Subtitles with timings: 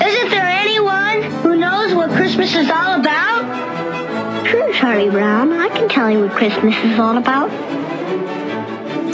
[0.00, 4.46] Isn't there anyone who knows what Christmas is all about?
[4.46, 5.52] Sure, Charlie Brown.
[5.52, 7.50] I can tell you what Christmas is all about.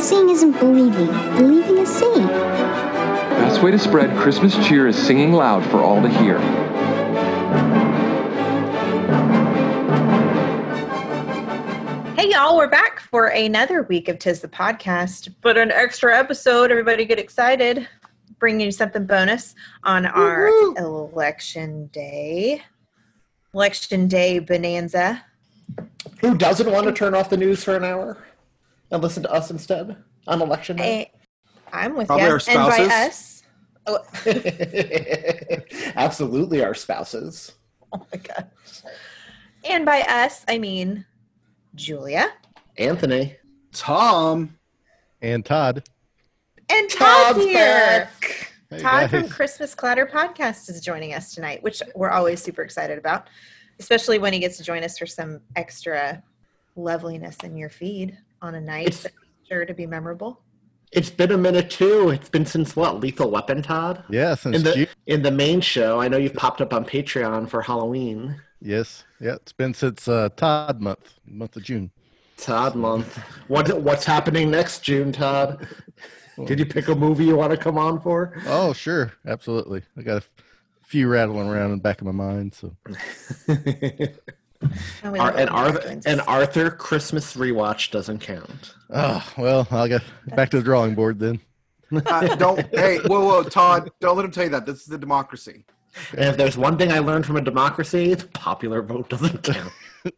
[0.00, 1.06] Seeing isn't believing.
[1.36, 2.26] Believing is seeing.
[2.26, 6.38] Best way to spread Christmas cheer is singing loud for all to hear.
[12.16, 16.70] Hey, y'all, we're back for another week of Tis the Podcast, but an extra episode.
[16.70, 17.88] Everybody get excited.
[18.42, 22.60] Bringing you something bonus on our election day.
[23.54, 25.24] Election day bonanza.
[26.22, 28.18] Who doesn't want to turn off the news for an hour
[28.90, 31.12] and listen to us instead on election day?
[31.72, 32.32] I, I'm with Probably you.
[32.32, 33.44] our And by spouses.
[33.86, 37.52] us, oh, Absolutely, our spouses.
[37.92, 38.82] oh my gosh.
[39.70, 41.04] And by us, I mean
[41.76, 42.32] Julia
[42.76, 43.36] Anthony.
[43.72, 44.58] Thom.
[45.20, 45.84] and Todd.
[46.72, 47.54] And Todd Todd's here.
[48.20, 48.52] back.
[48.70, 49.28] Hey, Todd from.
[49.28, 53.28] Christmas Clatter Podcast is joining us tonight, which we're always super excited about,
[53.78, 56.22] especially when he gets to join us for some extra
[56.76, 59.14] loveliness in your feed on a night It's- that's
[59.48, 60.40] sure to be memorable.
[60.90, 62.10] It's been a minute too.
[62.10, 63.00] It's been since what?
[63.00, 64.04] Lethal Weapon, Todd?
[64.10, 64.86] Yeah, since In the June.
[65.06, 68.42] in the main show, I know you've popped up on Patreon for Halloween.
[68.60, 71.90] Yes, yeah, it's been since uh, Todd month, month of June.
[72.42, 73.16] Todd month.
[73.48, 75.66] What what's happening next June, Todd?
[76.46, 78.40] Did you pick a movie you want to come on for?
[78.46, 79.82] Oh, sure, absolutely.
[79.96, 80.26] I got a
[80.82, 82.54] few rattling around in the back of my mind.
[82.54, 82.74] So
[85.02, 88.74] And, Ar- and it Arthur and Arthur Christmas rewatch doesn't count.
[88.90, 90.02] Oh, well, I'll get
[90.36, 91.40] back to the drawing board then.
[91.92, 92.60] Uh, don't.
[92.74, 93.90] hey, whoa, whoa, Todd.
[94.00, 94.64] Don't let him tell you that.
[94.64, 95.64] This is the democracy.
[96.12, 99.72] And if there's one thing I learned from a democracy, the popular vote doesn't count.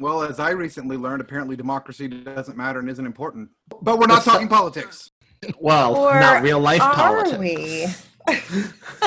[0.00, 3.50] Well, as I recently learned, apparently democracy doesn't matter and isn't important.
[3.82, 5.10] But we're not But talking politics.
[5.58, 7.38] Well, Or not real life are politics.
[7.38, 7.86] we?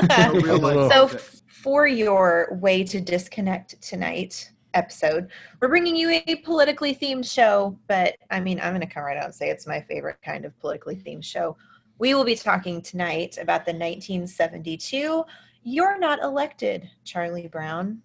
[0.07, 1.41] No real life so politics.
[1.47, 5.29] for your way to disconnect tonight episode
[5.61, 9.17] we're bringing you a politically themed show but i mean i'm going to come right
[9.17, 11.55] out and say it's my favorite kind of politically themed show
[11.99, 15.23] we will be talking tonight about the 1972
[15.61, 18.01] you're not elected charlie brown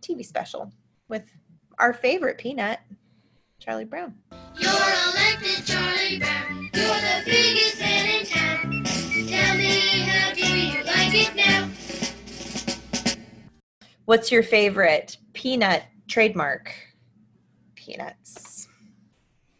[0.00, 0.72] tv special
[1.08, 1.24] with
[1.80, 2.80] our favorite peanut
[3.58, 4.14] charlie brown
[4.58, 6.70] You're elected Charlie Brown.
[6.74, 8.84] You're the biggest man in town.
[8.84, 11.70] Tell me, how do you like it now?
[14.04, 16.74] what's your favorite peanut trademark
[17.76, 18.66] peanuts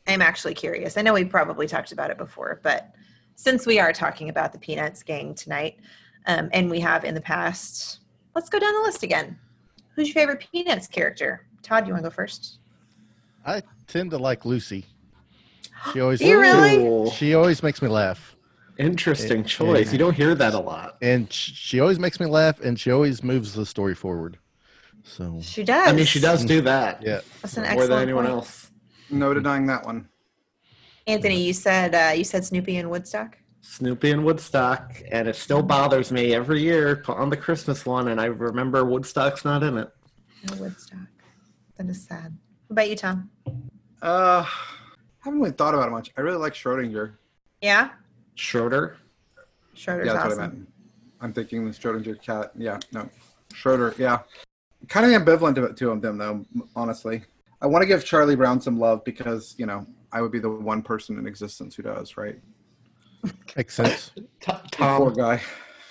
[0.08, 2.92] i'm actually curious i know we probably talked about it before but
[3.37, 5.76] since we are talking about the peanuts gang tonight
[6.26, 8.00] um, and we have in the past
[8.34, 9.38] let's go down the list again
[9.94, 12.59] who's your favorite peanuts character todd you want to go first
[13.47, 14.84] I tend to like Lucy.
[15.93, 17.10] She always, you really?
[17.10, 18.37] She always makes me laugh,
[18.78, 19.44] interesting Yeah.
[19.47, 19.93] choice.
[19.93, 20.97] You don't hear that a lot.
[21.00, 24.38] and sh- she always makes me laugh, and she always moves the story forward.
[25.03, 27.03] So she does I mean, she does do that.
[27.03, 28.37] yeah, that's an More excellent than anyone point.
[28.37, 28.70] else.
[29.09, 30.09] No denying that one.
[31.06, 35.62] anthony you said uh, you said snoopy and woodstock Snoopy and Woodstock, and it still
[35.62, 39.76] bothers me every year put on the Christmas one, and I remember Woodstock's not in
[39.76, 39.88] it.
[40.50, 40.99] no woodstock
[41.80, 42.36] that is sad
[42.66, 43.30] what about you Thom
[44.02, 46.10] Uh, I haven't really thought about it much.
[46.16, 47.12] I really like Schrodinger.
[47.60, 47.91] yeah
[48.34, 48.96] Schroeder.
[49.74, 50.69] schroeder's yeah, that's awesome what I meant.
[51.20, 52.52] I'm thinking the Schrodinger cat.
[52.56, 53.08] Yeah, no,
[53.52, 53.94] Schroeder.
[53.98, 54.20] Yeah,
[54.88, 56.44] kind of ambivalent to, to him, them though.
[56.74, 57.22] Honestly,
[57.60, 60.50] I want to give Charlie Brown some love because you know I would be the
[60.50, 62.16] one person in existence who does.
[62.16, 62.40] Right,
[63.56, 64.12] makes sense.
[64.40, 65.42] T- poor guy.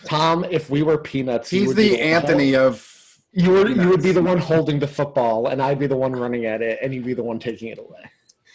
[0.05, 2.85] Thom, if we were peanuts, you He's would be the Anthony of.
[3.31, 6.13] You would you would be the one holding the football, and I'd be the one
[6.13, 8.09] running at it, and you'd be the one taking it away.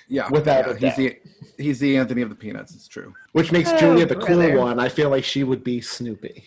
[0.09, 0.97] Yeah, Without yeah, a he's doubt.
[1.57, 2.75] the he's the Anthony of the Peanuts.
[2.75, 3.15] It's true.
[3.33, 4.59] Which makes Oh, Julia the cool brother.
[4.59, 4.79] one.
[4.81, 6.45] I feel like she would be Snoopy.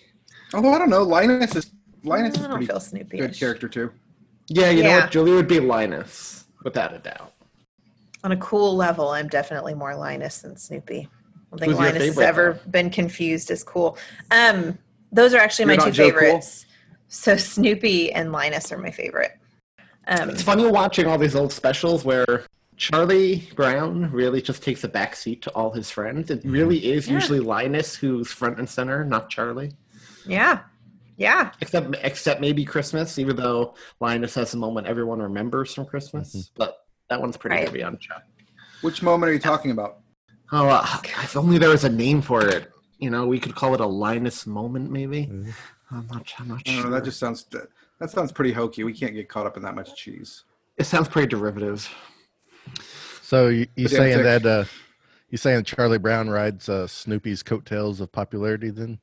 [0.53, 1.71] Although I don't know, Linus is
[2.03, 3.17] Linus is pretty feel Snoopy.
[3.17, 3.91] good character too.
[4.49, 5.11] Yeah, you know what?
[5.11, 7.33] Julia would be Linus, without a doubt.
[8.23, 10.99] On a cool level, I'm definitely more Linus than Snoopy.
[10.99, 11.09] I
[11.51, 13.97] don't think Who's your Linus has favorite, ever been confused as cool.
[14.31, 14.77] Um,
[15.11, 16.41] those are actually You're my two Joe Cool?
[17.09, 17.23] Favorites.
[17.23, 19.31] So Snoopy and Linus are my favorite.
[20.07, 22.45] Um, It's funny watching all these old specials where
[22.77, 26.29] Charlie Brown really just takes a backseat to all his friends.
[26.29, 27.15] It really is Yeah.
[27.15, 29.71] usually Linus who's front and center, not Charlie.
[30.25, 30.59] yeah,
[31.17, 31.51] Yeah.
[31.61, 36.29] Except except maybe Christmas, even though Linus has a moment everyone remembers from Christmas.
[36.35, 36.53] Mm-hmm.
[36.55, 36.77] But
[37.09, 37.65] that one's pretty Right.
[37.65, 38.23] heavy on Chuck.
[38.81, 39.97] Which moment are you talking about?
[40.51, 40.85] Oh, uh,
[41.23, 42.71] if only there was a name for it.
[42.99, 45.23] You know, we could call it a Linus moment, maybe.
[45.25, 45.49] Mm-hmm.
[45.91, 46.31] I'm not.
[46.39, 46.83] I'm not sure.
[46.83, 47.45] know, that just sounds
[47.99, 48.83] that sounds pretty hokey.
[48.83, 50.43] We can't get caught up in that much cheese.
[50.77, 51.89] It sounds pretty derivative.
[53.21, 54.65] So you, you saying that uh,
[55.29, 58.69] you saying Charlie Brown rides uh, Snoopy's coattails of popularity?
[58.69, 58.99] Then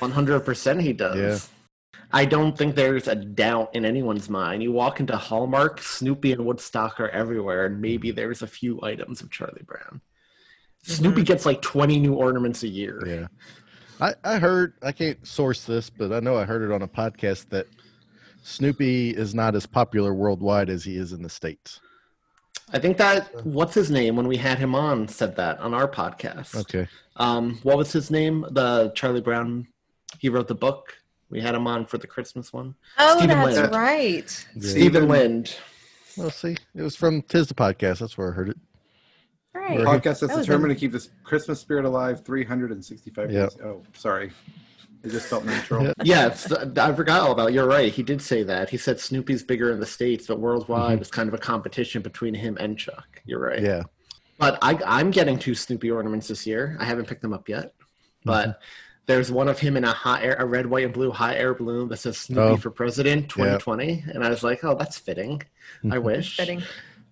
[0.00, 1.16] One hundred percent, he does.
[1.16, 1.38] Yeah.
[2.14, 4.62] I don't think there's a doubt in anyone's mind.
[4.62, 9.22] You walk into Hallmark, Snoopy and Woodstock are everywhere, and maybe there's a few items
[9.22, 10.02] of Charlie Brown.
[10.82, 13.02] Snoopy gets like twenty new ornaments a year.
[13.06, 13.26] yeah,
[14.02, 16.88] I I heard I can't source this, but I know I heard it on a
[16.88, 17.66] podcast that
[18.42, 21.80] Snoopy is not as popular worldwide as he is in the states.
[22.72, 25.86] I think that what's his name when we had him on said that on our
[25.86, 26.56] podcast.
[26.62, 28.44] Okay, Um, what was his name?
[28.50, 29.68] The Charlie Brown.
[30.18, 30.98] He wrote the book.
[31.30, 32.74] We had him on for the Christmas one.
[32.98, 33.72] Oh, Stephen that's Lind.
[33.74, 34.46] right.
[34.56, 34.70] Yeah.
[34.70, 35.56] Stephen Lind.
[36.16, 38.00] well, see, it was from Tis the podcast.
[38.00, 38.56] That's where I heard it.
[39.54, 39.78] Right.
[39.78, 40.02] Right.
[40.02, 43.50] Podcast that's That determined a- to keep this Christmas spirit alive 365 Yep.
[43.50, 43.58] days.
[43.62, 44.32] Oh, sorry.
[45.02, 45.84] It just felt natural.
[45.84, 45.92] Yeah.
[46.04, 46.36] Yeah,
[46.76, 47.52] I forgot all about.
[47.52, 47.92] You're right.
[47.92, 48.70] He did say that.
[48.70, 51.00] He said Snoopy's bigger in the states, but worldwide mm-hmm.
[51.02, 53.20] it's kind of a competition between him and Chuck.
[53.24, 53.60] You're right.
[53.60, 53.82] Yeah,
[54.38, 56.76] But I, I'm getting two Snoopy ornaments this year.
[56.78, 58.30] I haven't picked them up yet, mm-hmm.
[58.30, 58.60] but
[59.06, 61.54] there's one of him in a hot air, a red, white, and blue hot air
[61.54, 62.56] balloon that says Snoopy Oh.
[62.56, 65.42] for President 2020, and I was like, oh, that's fitting.
[65.82, 66.02] I mm-hmm.
[66.04, 66.36] wish.
[66.36, 66.62] Fitting.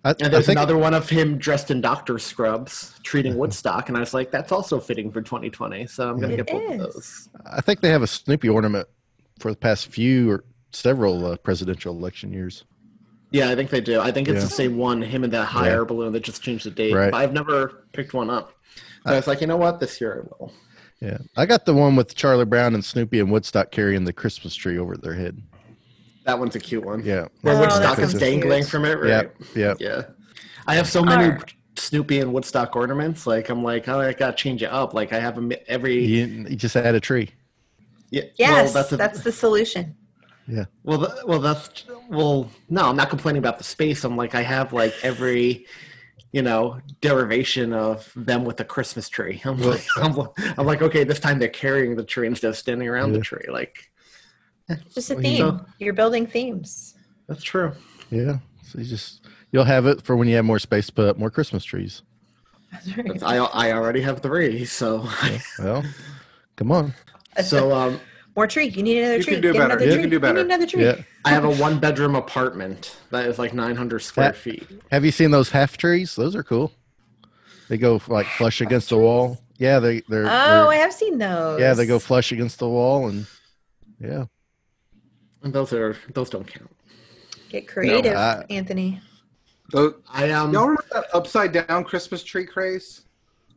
[0.03, 3.95] I, And there's think another one of him dressed in doctor scrubs treating Woodstock, and
[3.97, 5.85] I was like, that's also fitting for 2020.
[5.87, 6.71] So I'm gonna It get both is.
[6.71, 7.29] of those.
[7.45, 8.87] I think they have a Snoopy ornament
[9.39, 12.63] for the past few or several uh, presidential election years.
[13.31, 13.99] Yeah, I think they do.
[14.01, 14.41] I think it's Yeah.
[14.45, 15.73] the same one, him and that high Yeah.
[15.73, 16.93] air balloon that just changed the date.
[16.93, 17.11] Right.
[17.11, 18.53] But I've never picked one up.
[19.05, 19.79] So I was like, you know what?
[19.79, 20.51] This year I will.
[20.99, 24.53] Yeah, I got the one with Charlie Brown and Snoopy and Woodstock carrying the Christmas
[24.53, 25.41] tree over their head.
[26.31, 27.03] That one's a cute one.
[27.03, 29.29] Yeah, Where Oh, Woodstock is dangling from it, right?
[29.53, 29.73] yeah.
[29.79, 30.03] Yeah.
[30.65, 31.53] I have so many Alright.
[31.75, 33.27] Snoopy and Woodstock ornaments.
[33.27, 34.93] Like, I'm like, oh, I gotta change it up.
[34.93, 36.05] Like, I have them every.
[36.05, 37.31] You, you just add a tree.
[38.11, 39.97] Yeah, Yes, well, that's, a, that's the solution.
[40.47, 42.49] Yeah, Well, th- well, that's well.
[42.69, 44.05] No, I'm not complaining about the space.
[44.05, 45.65] I'm like, I have like every,
[46.31, 49.41] you know, derivation of them with a Christmas tree.
[49.45, 50.17] I'm like, I'm,
[50.57, 53.47] I'm like, okay, this time they're carrying the tree instead of standing around the tree.
[53.49, 53.90] Like,
[54.93, 55.45] Just a Well, you theme.
[55.47, 56.95] know- You're building themes.
[57.27, 57.71] that's true.
[58.09, 58.37] yeah.
[58.63, 59.21] So you just
[59.51, 62.03] you'll have it for when you have more space to put up more Christmas trees.
[62.71, 63.23] That's right.
[63.23, 65.07] I I already have three, so
[65.59, 65.83] Well,
[66.55, 66.93] come on.
[67.43, 67.99] so um,
[68.35, 68.67] More tree.
[68.67, 69.33] You need another You tree.
[69.33, 69.73] can do Get better.
[69.73, 70.01] Another You tree.
[70.01, 70.37] can do better.
[70.39, 70.83] You need another tree.
[70.85, 71.01] Yeah.
[71.25, 74.65] I have a one bedroom apartment that is like 900 square That- feet.
[74.89, 76.15] Have you seen those half trees?
[76.15, 76.71] Those are cool.
[77.67, 79.37] They go like flush against the wall.
[79.57, 81.59] Yeah, they they're, Oh, they're- I have seen those.
[81.59, 83.25] yeah they go flush against the wall and
[83.99, 84.25] yeah.
[85.43, 86.69] And those are those don't count.
[87.49, 89.01] Get creative, I- Anthony.
[89.71, 93.01] Those, I um y'all remember that upside down Christmas tree craze?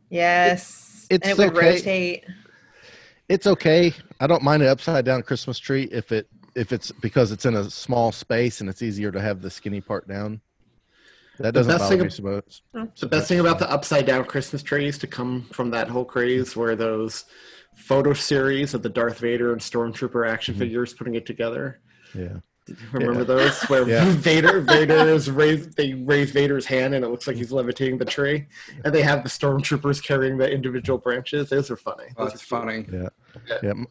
[0.09, 1.07] Yes.
[1.09, 1.75] it's and it would okay.
[1.75, 2.25] rotate.
[3.27, 3.93] It's okay.
[4.19, 7.55] I don't mind an upside down Christmas tree if it if it's because it's in
[7.55, 10.41] a small space and it's easier to have the skinny part down.
[11.39, 12.95] That doesn't best bother thing me so much.
[12.97, 16.55] The best thing about the upside down Christmas trees to come from that whole craze
[16.55, 17.25] where those
[17.75, 20.63] photo series of the Darth Vader and Stormtrooper action mm-hmm.
[20.63, 21.79] figures putting it together.
[22.13, 22.37] Yeah.
[22.91, 24.05] Remember those where Yeah.
[24.11, 28.05] Vader Vader is raised they raise Vader's hand and it looks like he's levitating the
[28.05, 28.47] tree,
[28.83, 31.49] and they have the stormtroopers carrying the individual branches.
[31.49, 32.05] Those are funny.
[32.17, 32.85] Oh, Those that's are funny.
[32.91, 33.09] Yeah.
[33.61, 33.69] Yeah.
[33.71, 33.87] m-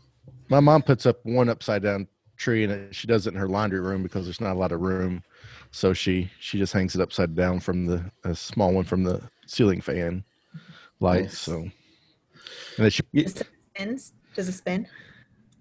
[0.49, 3.81] My mom puts up one upside down tree and she does it in her laundry
[3.81, 5.23] room because there's not a lot of room.
[5.71, 9.21] So she she just hangs it upside down from the a small one from the
[9.47, 10.25] ceiling fan
[10.99, 11.25] light.
[11.25, 11.39] Nice.
[11.39, 11.73] So and
[12.77, 14.13] then she Does it spins?
[14.35, 14.87] Does it spin?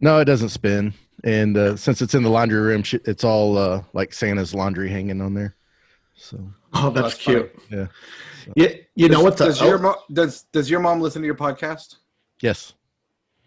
[0.02, 0.94] no, it doesn't spin.
[1.24, 5.22] And uh, since it's in the laundry room, it's all uh, like Santa's laundry hanging
[5.22, 5.56] on there.
[6.16, 6.38] So
[6.74, 7.40] Oh, that's, That's funny.
[7.40, 7.60] cute.
[7.70, 7.88] yeah.
[8.56, 11.36] You, you know does, what's does your mo- does does your mom listen to your
[11.36, 11.98] podcast?
[12.42, 12.74] Yes.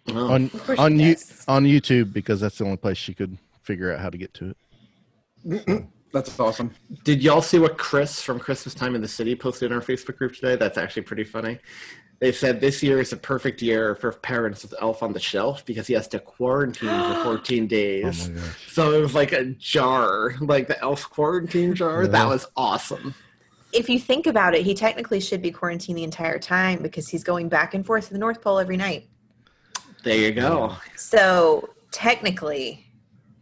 [0.08, 1.44] oh, On on you does.
[1.49, 4.54] on YouTube because that's the only place she could figure out how to get to
[5.44, 5.87] it.
[6.12, 6.70] That's awesome.
[7.04, 10.16] Did y'all see what Chris from Christmas Time in the City posted in our Facebook
[10.16, 10.56] group today?
[10.56, 11.58] That's actually pretty funny.
[12.18, 15.64] They said this year is a perfect year for parents with Elf on the Shelf
[15.66, 18.30] because he has to quarantine for 14 days.
[18.35, 22.06] Oh so it was like a jar, like the Elf quarantine jar.
[22.06, 23.14] That was awesome.
[23.73, 27.23] If you think about it, he technically should be quarantined the entire time because he's
[27.23, 29.08] going back and forth to the North Pole every night.
[30.02, 30.75] There you go.
[30.96, 32.87] So technically,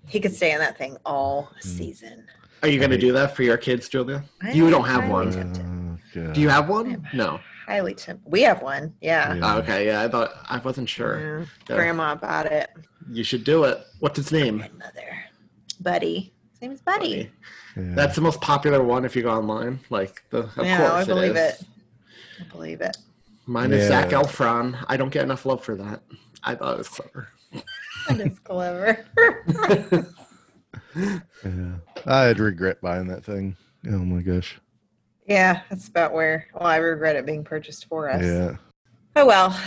[0.09, 1.69] he could stay in that thing all Hmm.
[1.69, 2.27] season.
[2.63, 4.25] Are you going to do that for your kids, Julia?
[4.43, 5.31] I You don't have one.
[5.31, 5.63] tempted.
[5.63, 6.33] Oh, God.
[6.33, 7.07] Do you have one?
[7.13, 7.39] No.
[7.67, 8.31] Highly tempted.
[8.31, 8.95] We have one.
[9.01, 9.35] Yeah.
[9.35, 9.55] Yeah.
[9.55, 11.41] Oh, okay, yeah, I thought I wasn't sure.
[11.41, 11.47] Yeah.
[11.69, 11.77] Yeah.
[11.77, 12.71] Grandma bought it.
[13.11, 13.81] You should do it.
[14.01, 14.59] What's its name?
[14.59, 15.25] Grandmother.
[15.81, 16.33] Buddy.
[16.53, 17.31] His name is Buddy.
[17.77, 17.83] Yeah.
[17.95, 19.81] That's the most popular one if you go online.
[19.91, 21.61] Like the of yeah, course I believe is.
[21.61, 21.67] it.
[22.41, 22.97] I believe it.
[23.47, 24.23] Mine is Zac Yeah.
[24.23, 24.85] Efron.
[24.89, 26.03] I don't get enough love for that.
[26.43, 27.29] I thought it was clever.
[28.09, 29.05] That is clever.
[31.45, 31.75] yeah.
[32.07, 33.57] I'd regret buying that thing.
[33.87, 34.59] Oh my gosh.
[35.27, 36.47] Yeah, that's about where.
[36.55, 38.23] Well, I regret it being purchased for us.
[38.23, 38.57] Yeah.
[39.17, 39.59] Oh well.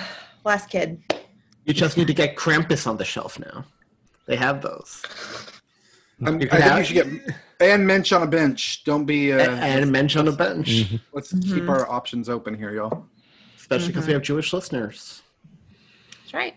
[0.46, 1.02] Last kid.
[1.66, 3.66] You just need to get Krampus on the shelf now.
[4.26, 5.04] They have those.
[6.26, 8.84] I'm, You I can think you should get and Mensch on a bench.
[8.86, 9.34] Don't be.
[9.34, 11.02] Uh, and and mensch on a bench, Mhm.
[11.14, 11.54] let's Mm-hmm.
[11.56, 13.06] keep our options open here, y'all.
[13.58, 15.22] especially because we have Jewish listeners.
[16.22, 16.56] That's right.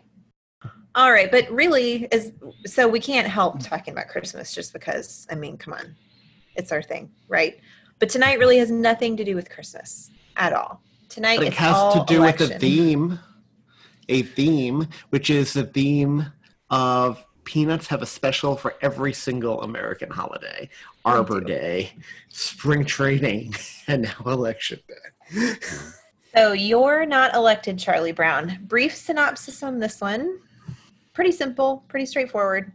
[0.95, 2.33] All right, but really is
[2.67, 5.95] so we can't help talking about Christmas just because I mean, come on.
[6.57, 7.59] It's our thing, right?
[8.01, 10.81] But tonight really has nothing to do with Christmas at all.
[11.09, 12.49] Tonight But it has to do with election.
[12.49, 13.21] the theme,
[14.09, 16.33] a theme, which is the theme
[16.71, 20.69] of Peanuts have a special for every single American holiday
[21.05, 21.93] Arbor Day,
[22.29, 23.55] spring training,
[23.87, 25.55] and now Election Day.
[26.35, 28.59] So you're not elected, Charlie Brown.
[28.63, 30.39] Brief synopsis on this one.
[31.13, 32.73] Pretty simple, pretty straightforward.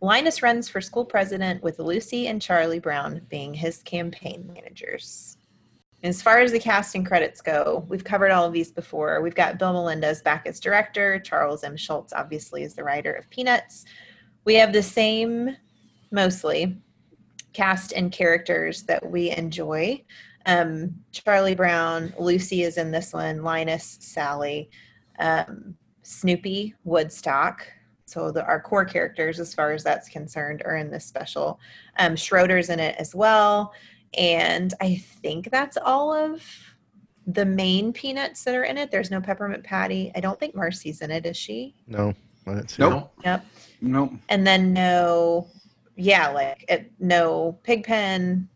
[0.00, 5.38] Linus runs for school president with Lucy and Charlie Brown being his campaign managers.
[6.02, 9.22] As far as the cast and credits go, we've covered all of these before.
[9.22, 11.18] We've got Bill Melendez back as director.
[11.18, 11.76] Charles M.
[11.76, 13.86] Schulz, obviously, is the writer of Peanuts.
[14.44, 15.56] We have the same,
[16.10, 16.76] mostly,
[17.54, 20.04] cast and characters that we enjoy.
[20.44, 24.70] Um, Charlie Brown, Lucy is in this one, Linus, Sally,
[25.18, 27.66] um, Snoopy, Woodstock.
[28.06, 31.58] So the, our core characters, as far as that's concerned, are in this special.
[31.98, 33.72] Um, Schroeder's in it as well,
[34.16, 36.42] and I think that's all of
[37.26, 38.92] the main peanuts that are in it.
[38.92, 40.12] There's no peppermint patty.
[40.14, 41.74] I don't think Marcy's in it, is she?
[41.88, 42.14] No.
[42.46, 43.12] I didn't see Nope.
[43.24, 43.44] Yep.
[43.80, 44.12] Nope.
[44.28, 45.48] And then no,
[45.96, 48.48] yeah, like it, no Pigpen.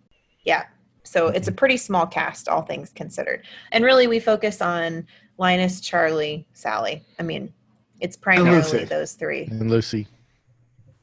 [0.45, 0.67] Yeah.
[1.03, 3.45] So it's a pretty small cast, all things considered.
[3.73, 5.07] And really, we focus on
[5.39, 7.03] Linus, Charlie, Sally.
[7.19, 7.53] I mean,
[8.01, 8.85] it's primarily Lucy.
[8.85, 9.45] those three.
[9.45, 9.53] that.
[9.61, 10.07] And Lucy.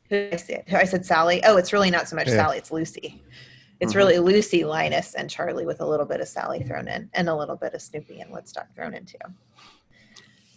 [0.10, 0.64] Who did I say?
[0.72, 1.42] I said Sally.
[1.44, 2.36] Oh, it's really not so much Yeah.
[2.36, 3.22] Sally, it's Lucy.
[3.80, 7.30] It's really Lucy, Linus, and Charlie with a little bit of Sally thrown in and
[7.30, 9.18] a little bit of Snoopy and Woodstock thrown in too.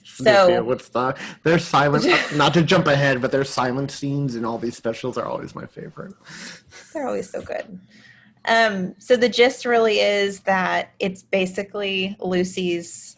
[0.04, 1.18] Snoopy So- at Woodstock.
[1.42, 2.06] There's silent,
[2.36, 5.66] not to jump ahead, but there's silent scenes in all these specials are always my
[5.66, 6.14] favorite.
[6.94, 7.78] They're always so good.
[8.46, 13.16] Um, so the gist really is that it's basically Lucy's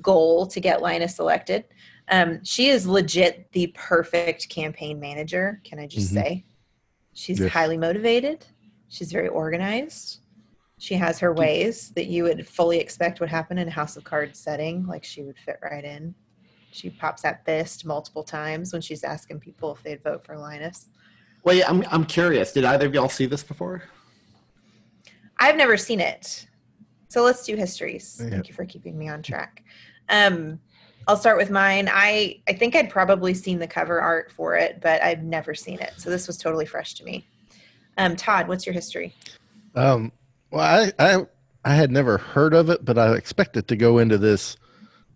[0.00, 1.64] goal to get Linus elected.
[2.12, 5.62] Um, she is legit the perfect campaign manager.
[5.64, 6.14] Can I just Mhm.
[6.14, 6.44] say?
[7.14, 7.50] She's Yes.
[7.50, 8.44] highly motivated.
[8.88, 10.18] She's very organized.
[10.78, 14.04] She has her ways that you would fully expect would happen in a House of
[14.04, 14.86] Cards setting.
[14.86, 16.14] Like she would fit right in.
[16.70, 20.88] She pops that fist multiple times when she's asking people if they'd vote for Linus.
[21.44, 22.52] Wait, I'm, I'm curious.
[22.52, 23.84] Did either of y'all see this before?
[25.38, 26.46] I've never seen it.
[27.08, 28.20] So let's do histories.
[28.22, 28.30] Yeah.
[28.30, 29.64] Thank you for keeping me on track.
[30.08, 30.60] Um,
[31.08, 31.88] I'll start with mine.
[31.92, 35.80] I, I think I'd probably seen the cover art for it, but I've never seen
[35.80, 35.92] it.
[35.96, 37.26] So this was totally fresh to me.
[37.98, 39.14] Um, Todd, what's your history?
[39.74, 40.12] Um,
[40.50, 41.26] well, I, I
[41.64, 44.56] I had never heard of it, but I expected to go into this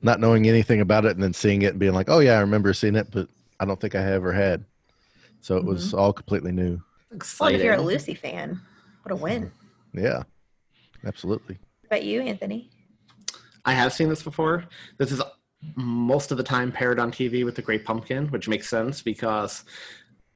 [0.02, 2.40] not knowing anything about it and then seeing it and being like, oh yeah, I
[2.40, 3.28] remember seeing it, but
[3.58, 4.64] I don't think I ever had.
[5.40, 6.72] So it was all completely new.
[6.72, 7.60] Well, if Exciting.
[7.62, 8.60] you're a Lucy fan,
[9.02, 9.50] what a win.
[9.92, 10.22] Yeah,
[11.04, 11.58] absolutely.
[11.80, 12.70] What about you, Anthony?
[13.64, 14.64] I have seen this before.
[14.98, 15.20] This is
[15.74, 19.64] most of the time paired on TV with the Great Pumpkin, which makes sense because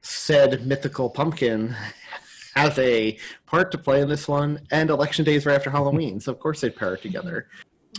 [0.01, 1.75] said mythical pumpkin
[2.55, 6.31] has a part to play in this one, and election days right after Halloween, so
[6.31, 7.47] of course they'd pair it together.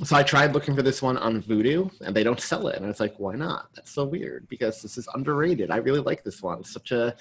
[0.05, 2.77] So I tried looking for this one on Vudu, and they don't sell it.
[2.77, 3.69] And I was like, why not?
[3.75, 5.71] That's so weird because this is underrated.
[5.71, 6.61] I really like this one.
[6.61, 7.15] It's such a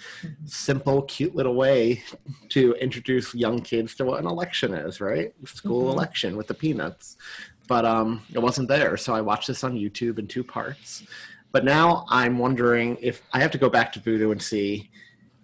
[0.46, 2.02] simple, cute little way
[2.50, 5.34] to introduce young kids to what an election is, right?
[5.46, 5.94] School Mhm.
[5.96, 7.18] election with the peanuts.
[7.72, 11.04] But um, it wasn't there, so I watched this on YouTube in two parts.
[11.54, 14.90] But now I'm wondering if I have to go back to Vudu and see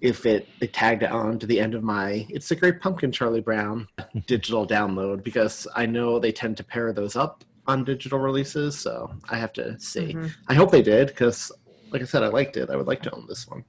[0.01, 3.13] if it they tagged it on to the end of my It's a Great Pumpkin
[3.13, 3.87] Charlie Brown
[4.27, 9.09] digital download because I know they tend to pair those up on digital releases, so
[9.29, 10.13] I have to see.
[10.13, 10.29] Mhm.
[10.49, 11.49] I hope they did because,
[11.91, 12.69] like I said, I liked it.
[12.69, 13.63] I would like to own this one.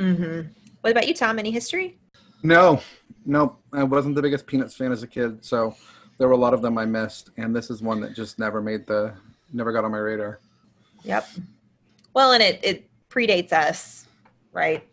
[0.00, 0.48] Mm-hmm.
[0.80, 1.38] What about you, Thom?
[1.38, 1.98] Any history?
[2.42, 2.80] No,
[3.26, 5.74] no, I wasn't the biggest Peanuts fan as a kid, so
[6.18, 8.60] there were a lot of them I missed, and this is one that just never
[8.60, 9.12] made the,
[9.52, 10.40] never got on my radar.
[11.04, 11.26] Yep.
[12.14, 14.06] Well, and it it predates us,
[14.52, 14.84] right?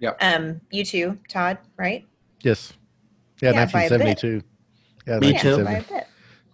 [0.00, 0.16] Yep.
[0.20, 2.04] Um, you too, Todd, right?
[2.42, 2.72] Yes.
[3.40, 4.00] Yeah, Yeah, by a bit.
[4.00, 4.42] 1972.
[5.06, 5.64] Yeah, Me too.
[5.64, 5.94] By a 1970.
[5.94, 6.06] bit.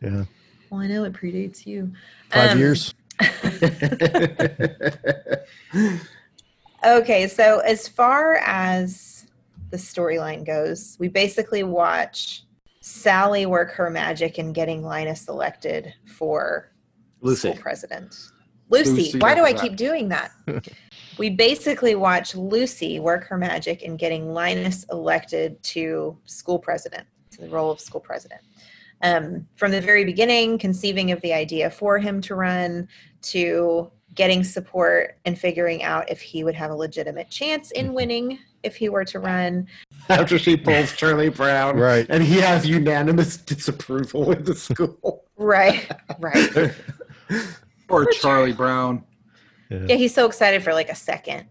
[0.02, 0.24] Yeah,
[0.70, 1.92] Well, I know it predates you.
[2.30, 2.94] five Um, years.
[6.82, 9.26] Okay, so as far as
[9.70, 12.44] the storyline goes, we basically watch
[12.80, 16.72] Sally work her magic in getting Linus elected for
[17.20, 17.50] Lucy.
[17.50, 18.16] school president.
[18.70, 20.32] Lucy, Lucy, why do I keep doing that?
[21.18, 27.40] we basically watch Lucy work her magic in getting Linus elected to school president, to
[27.40, 28.40] the role of school president.
[29.02, 32.87] Um, from the very beginning, conceiving of the idea for him to run,
[33.22, 38.38] to getting support and figuring out if he would have a legitimate chance in winning
[38.62, 39.66] if he were to run.
[40.19, 42.07] After she polls Charlie Brown, Right.
[42.09, 45.25] and he has unanimous disapproval with the school.
[45.37, 46.75] Right, right.
[47.88, 49.02] Or Charlie Brown.
[49.69, 51.47] Yeah, he's so excited for like a second.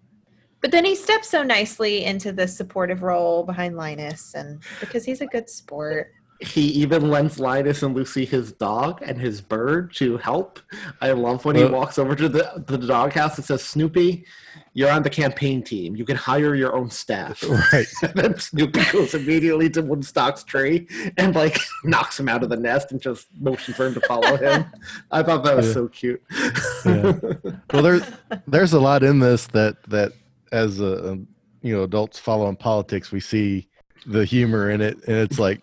[0.62, 5.20] But then he steps so nicely into the supportive role behind Linus and because he's
[5.22, 6.12] a good sport.
[6.42, 10.60] He even lends Linus and Lucy his dog and his bird to help.
[11.02, 14.26] I love when he walks over to the, the doghouse and says, Snoopy,
[14.74, 15.98] you're on the campaign team.
[15.98, 17.44] You can hire your own staff.
[17.74, 17.88] Right.
[18.04, 22.56] and then Snoopy goes immediately to Woodstock's tree and like knocks him out of the
[22.58, 24.66] nest and just motions for him to follow him.
[25.12, 25.74] I thought that was Yeah.
[25.74, 26.22] so cute.
[26.86, 27.14] Yeah.
[27.74, 28.04] Well, there's
[28.48, 30.14] there's a lot in this that that
[30.54, 31.20] as a
[31.62, 33.68] you know adults following politics, we see
[34.06, 35.62] the humor in it, and it's like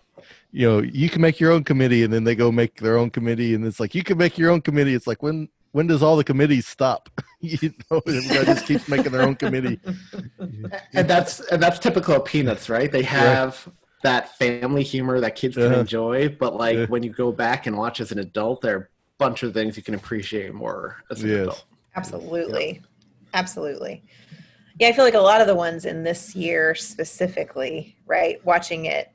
[0.57, 3.09] you know you can make your own committee, and then they go make their own
[3.11, 4.93] committee, and it's like you can make your own committee.
[4.95, 7.09] It's like when when does all the committees stop?
[7.41, 9.79] you know, everybody just keeps making their own committee.
[10.95, 13.67] and that's and that's typical of peanuts right they have
[14.03, 15.79] that family humor that kids can Uh-huh.
[15.81, 16.85] enjoy but like Yeah.
[16.87, 18.87] when you go back and watch as an adult there are a
[19.19, 21.41] bunch of things you can appreciate more as an Yes.
[21.41, 22.81] adult Absolutely.
[23.33, 24.03] Absolutely.
[24.79, 28.43] Yeah, I feel like a lot of the ones in this year specifically, right?
[28.45, 29.09] Watching it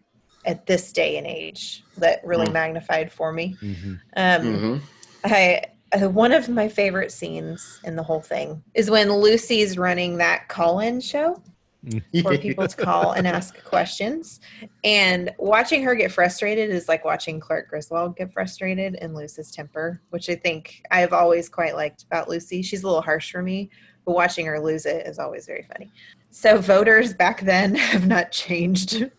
[0.45, 2.53] at this day and age that really Mm.
[2.53, 3.57] magnified for me.
[3.63, 4.01] Mhm.
[4.17, 4.81] Um, Mhm.
[5.25, 5.63] I
[5.95, 10.49] uh, one of my favorite scenes in the whole thing is when Lucy's running that
[10.49, 11.43] call-in show
[12.23, 14.41] for people to call and ask questions.
[14.85, 19.51] And watching her get frustrated is like watching Clark Griswold get frustrated and lose his
[19.51, 22.63] temper, which I think I've always quite liked about Lucy.
[22.63, 23.69] She's a little harsh for me,
[24.07, 25.93] but watching her lose it is always very funny.
[26.33, 29.11] So voters back then have not changed.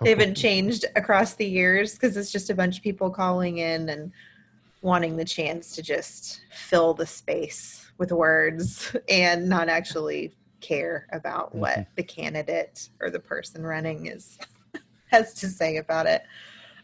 [0.00, 3.88] They haven't changed across the years because it's just a bunch of people calling in
[3.88, 4.12] and
[4.80, 11.54] wanting the chance to just fill the space with words and not actually care about
[11.54, 11.90] what mm-hmm.
[11.96, 14.38] the candidate or the person running is
[15.06, 16.22] has to say about it.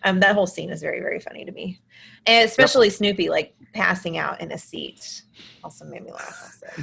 [0.06, 1.80] Um, that whole scene is very, very funny to me,
[2.26, 5.22] and especially Snoopy like passing out in a seat
[5.66, 6.62] also made me laugh.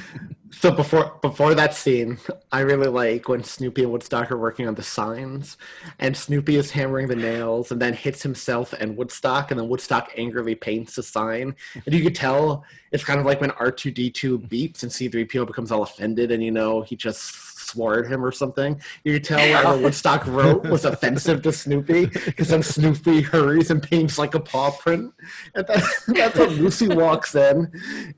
[0.52, 2.20] So before before that scene
[2.52, 5.58] i really like when snoopy and woodstock are working on the signs
[5.98, 10.12] and snoopy is hammering the nails and then hits himself and woodstock and then woodstock
[10.16, 11.56] angrily paints the sign.
[11.88, 15.82] And you could tell it's kind of like when r2d2 beeps and c3po becomes all
[15.82, 19.82] offended and you know he just swore at him or something you could tell whatever
[19.82, 24.72] woodstock wrote was offensive to snoopy because then snoopy hurries and paints like a paw
[24.72, 25.14] print.
[25.56, 27.72] And then, that's when lucy walks in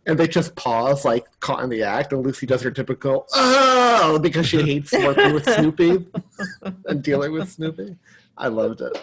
[0.06, 4.20] and they just pause like caught in the act and lucy does her typical oh!
[4.22, 6.06] because she hates working with snoopy
[6.86, 7.96] and dealing with snoopy.
[8.38, 9.02] I loved it.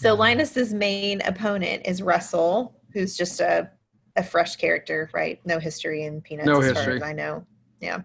[0.00, 3.70] So Linus's main opponent is Russell, who's just a
[4.16, 5.40] a fresh character, right?
[5.44, 6.84] No history in Peanuts, No as history.
[6.84, 7.46] far as I know.
[7.80, 8.00] Yeah,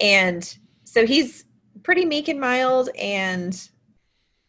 [0.00, 1.44] and so he's
[1.82, 3.68] pretty meek and mild, and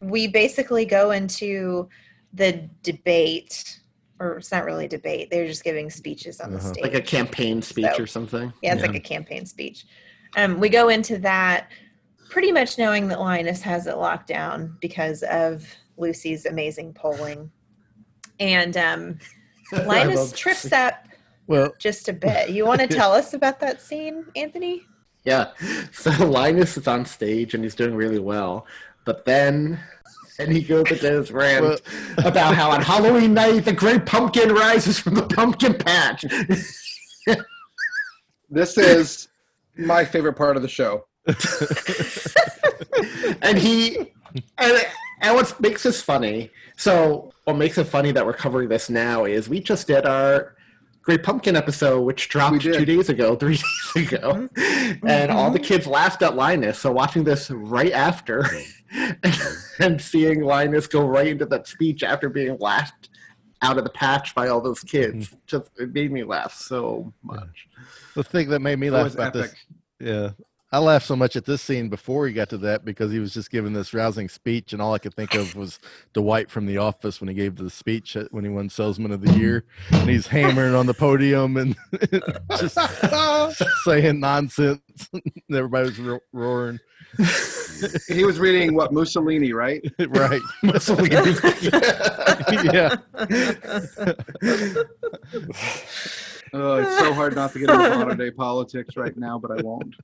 [0.00, 1.88] we basically go into
[2.32, 3.80] the debate,
[4.20, 5.30] or it's not really debate.
[5.30, 6.72] They're just giving speeches on the Uh-huh.
[6.72, 9.86] stage, like a campaign speech So- or something yeah, it's like a campaign speech.
[10.36, 11.68] Um, we go into that
[12.28, 15.64] pretty much knowing that Linus has it locked down because of
[15.96, 17.50] Lucy's amazing polling.
[18.40, 19.26] And um, I
[19.86, 20.76] Linus trips Lucy.
[20.76, 21.06] up
[21.46, 22.50] Well, just a bit.
[22.50, 24.82] You want to tell us about that scene, Anthony?
[25.24, 25.50] Yeah.
[25.92, 28.66] So Linus is on stage and he's doing really well.
[29.04, 29.80] But then
[30.38, 31.78] and he goes into his rant Well-
[32.18, 36.24] about how on Halloween night the great pumpkin rises from the pumpkin patch.
[38.50, 39.28] This is
[39.76, 41.06] my favorite part of the show.
[43.42, 44.12] and he
[44.58, 44.86] and,
[45.24, 49.24] and what makes this funny so what makes it funny that we're covering this now
[49.24, 50.54] is we just did our
[51.02, 53.58] great pumpkin episode which dropped two days ago three
[53.94, 54.48] days ago.
[55.06, 58.46] And all the kids laughed at linus so watching this right after
[59.78, 63.10] and seeing linus go right into that speech after being laughed
[63.62, 65.36] out of the patch by all those kids hmm.
[65.46, 67.68] just it made me laugh so much.
[68.14, 69.54] The thing that made me laugh was about this,
[69.98, 70.30] yeah,
[70.74, 73.32] I laughed so much at this scene before he got to that because he was
[73.32, 75.78] just giving this rousing speech, and all I could think of was
[76.14, 79.20] Dwight from The Office when he gave the speech at- when he won Salesman of
[79.20, 81.76] the Year, and he's hammering on the podium and
[82.58, 82.76] just
[83.84, 84.80] saying nonsense.
[85.12, 86.80] and Everybody was ro- roaring.
[88.08, 89.80] he was reading what Mussolini, right?
[90.08, 90.40] right.
[90.64, 91.14] Mussolini.
[92.64, 92.96] yeah.
[96.52, 99.62] Oh, it's so hard not to get into modern day politics right now, but I
[99.62, 99.94] won't.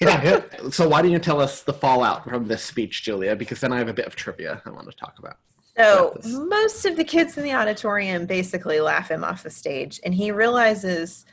[0.00, 0.40] Yeah.
[0.70, 3.34] So why didn't you tell us the fallout from this speech, Julia?
[3.34, 5.38] Because then I have a bit of trivia I want to talk about.
[5.76, 10.14] So most of the kids in the auditorium basically laugh him off the stage, and
[10.14, 11.24] he realizes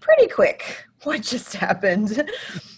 [0.00, 2.30] pretty quick what just happened.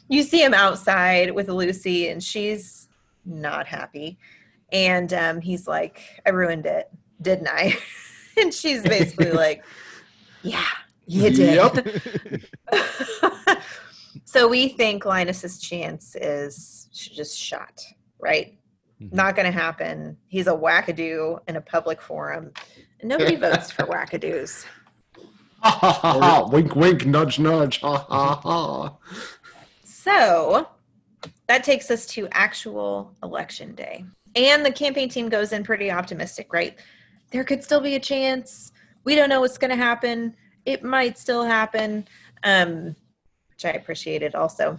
[0.09, 2.88] you see him outside with Lucy, and she's
[3.24, 4.18] not happy.
[4.72, 7.76] And um, he's like, I ruined it, didn't I?
[8.37, 9.62] and she's basically like,
[10.42, 10.64] Yeah,
[11.07, 12.48] you did.
[14.25, 17.83] So we think Linus's chance is just shot,
[18.18, 18.59] right?
[18.98, 20.16] Not going to happen.
[20.29, 22.53] He's a wackadoo in a public forum.
[23.01, 24.64] And nobody votes for wackadoos.
[25.62, 26.48] Ha ha ha!
[26.48, 27.81] Wink wink, nudge nudge.
[27.81, 28.96] Ha ha ha!
[29.85, 30.68] So
[31.46, 34.05] that takes us to actual election day.
[34.35, 36.79] And the campaign team goes in pretty optimistic, right?
[37.31, 38.72] There could still be a chance.
[39.05, 40.35] We don't know what's going to happen.
[40.64, 42.09] It might still happen,
[42.44, 42.96] um,
[43.55, 44.79] which I appreciated also.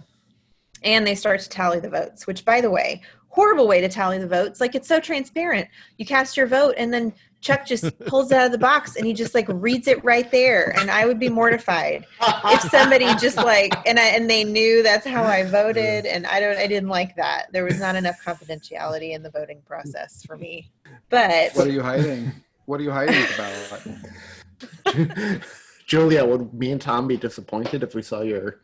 [0.82, 4.18] And they start to tally the votes, which, by the way, horrible way to tally
[4.18, 4.60] the votes.
[4.60, 5.68] Like it's so transparent.
[5.98, 9.06] You cast your vote, and then Chuck just pulls it out of the box and
[9.06, 10.74] he just like reads it right there.
[10.78, 15.06] And I would be mortified if somebody just like and I, and they knew that's
[15.06, 16.06] how I voted.
[16.06, 17.52] And I don't I didn't like that.
[17.52, 20.70] There was not enough confidentiality in the voting process for me.
[21.10, 22.32] But What are you hiding?
[22.66, 25.42] What are you hiding about?
[25.86, 28.62] Julia, would me and Thom be disappointed if we saw your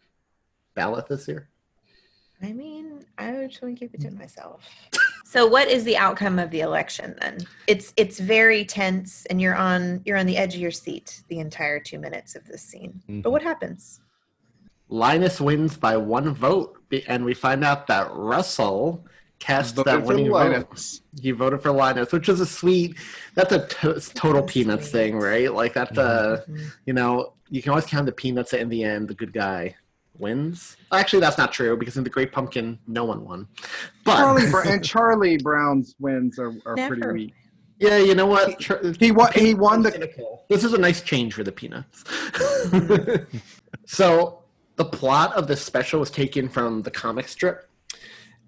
[0.74, 1.48] ballot this year?
[2.42, 4.62] I mean, I would just want to keep it to myself.
[5.24, 7.38] So what is the outcome of the election then?
[7.68, 11.38] It's it's very tense and you're on you're on the edge of your seat the
[11.38, 13.00] entire 2 minutes of this scene.
[13.06, 13.30] But mm-hmm.
[13.30, 14.00] what happens?
[14.88, 19.06] Linus wins by one vote, and we find out that Russell
[19.38, 21.00] cast Voted that for winning vote.
[21.22, 22.96] He voted for Linus, which is a sweet.
[23.34, 25.54] That's a to- total peanuts thing, right?
[25.54, 26.66] Like that's a, mm-hmm.
[26.86, 28.52] you know, you can always count the peanuts.
[28.52, 29.76] In the end, the good guy
[30.20, 30.76] wins.
[30.92, 33.48] Actually, that's not true because in the Great Pumpkin, no one won.
[34.04, 37.34] But Charlie Br- and Charlie Brown's wins are, are pretty weak.
[37.78, 38.60] yeah, you know what?
[38.60, 39.32] Tr- He won.
[39.34, 40.14] He won the.
[40.48, 42.04] This is a nice change for the peanuts.
[43.86, 44.42] so
[44.76, 47.68] the plot of this special was taken from the comic strip,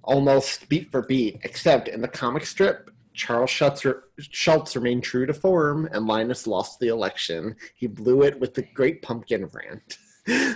[0.03, 3.85] almost beat for beat, except in the comic strip, Charles Schulz,
[4.19, 7.57] Schulz remained true to form, and Linus lost the election.
[7.75, 9.99] He blew it with the Great Pumpkin rant.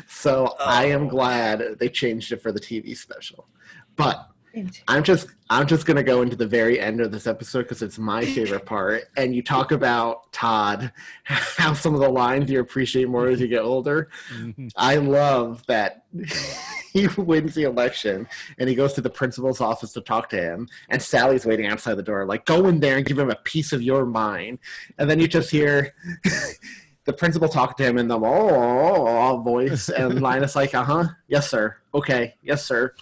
[0.09, 1.09] So I am oh.
[1.09, 3.49] glad they changed it for the TV special.
[3.97, 4.31] But
[4.89, 7.99] I'm just I'm just gonna go into the very end of this episode because it's
[7.99, 9.05] my favorite part.
[9.17, 10.93] And you talk about Todd,
[11.25, 14.09] how some of the lines you appreciate more as you get older.
[14.77, 16.05] I love that
[16.93, 18.27] he wins the election
[18.59, 21.95] and he goes to the principal's office to talk to him, and Sally's waiting outside
[21.95, 24.59] the door, like go in there and give him a piece of your mind.
[24.99, 25.95] And then you just hear.
[27.07, 30.85] The principal talk to him in the oh, oh, oh voice, and Linus like, uh
[30.85, 32.95] huh, yes sir, okay, yes sir,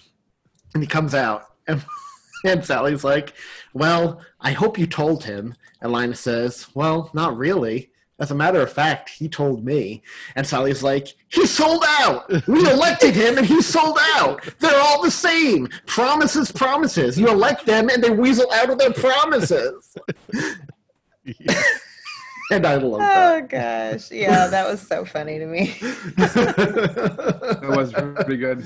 [0.74, 1.84] and he comes out and,
[2.44, 3.34] and Sally's like,
[3.72, 5.54] Well, I hope you told him.
[5.80, 7.90] And Linus says, Well, not really.
[8.20, 10.00] As a matter of fact, he told me.
[10.36, 12.28] And Sally's like, He sold out.
[12.46, 14.42] We elected him and he sold out.
[14.60, 15.68] They're all the same.
[15.86, 17.18] Promises, promises.
[17.18, 19.96] You elect them and they weasel out of their promises.
[22.50, 23.42] and I love that.
[23.42, 24.10] Oh gosh.
[24.10, 25.76] Yeah, that was so funny to me.
[26.16, 28.64] that was pretty good.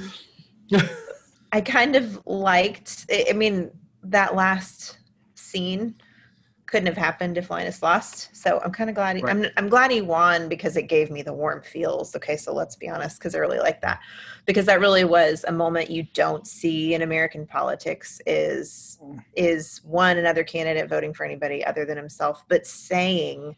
[1.53, 3.07] I kind of liked.
[3.11, 3.71] I I mean,
[4.03, 4.99] that last
[5.35, 5.95] scene
[6.67, 8.37] couldn't have happened if Linus lost.
[8.37, 9.17] So I'm kind of glad.
[9.17, 12.15] He, I'm I'm glad he won because it gave me the warm feels.
[12.15, 14.01] Okay, so let's be honest, because I really like that
[14.49, 18.19] because that really was a moment you don't see in American politics.
[18.27, 18.99] Is
[19.37, 23.55] is one another candidate voting for anybody other than himself, but saying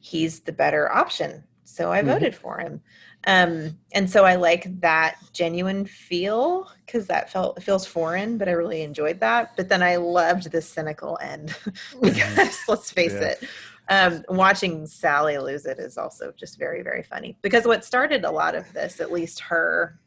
[0.00, 1.44] he's the better option.
[1.64, 2.06] So I Mhm.
[2.06, 2.80] voted for him.
[3.26, 8.48] Um, and so I like that genuine feel because that felt it feels foreign, but
[8.48, 9.54] I really enjoyed that.
[9.56, 11.54] But then I loved the cynical end
[12.02, 13.28] because let's face Yeah.
[13.28, 13.44] it,
[13.90, 17.36] um, watching Sally lose it is also just very, very funny.
[17.42, 19.98] Because what started a lot of this, at least her,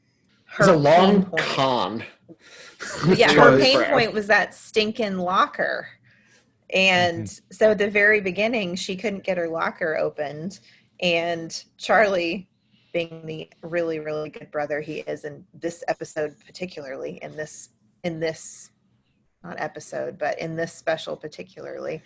[0.60, 2.04] It's a her long pain con.
[3.16, 5.88] yeah, her pain point was that stinking locker.
[6.74, 10.60] And so at the very beginning, she couldn't get her locker opened.
[11.02, 12.50] And Charlie
[12.94, 17.70] being the really really good brother he is in this episode particularly in this
[18.04, 18.72] in this
[19.44, 22.02] not episode but in this special particularly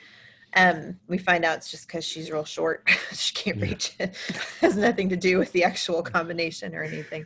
[0.58, 3.64] um we find out it's just because she's real short she can't Yeah.
[3.64, 4.16] reach it
[4.60, 7.26] has nothing to do with the actual combination or anything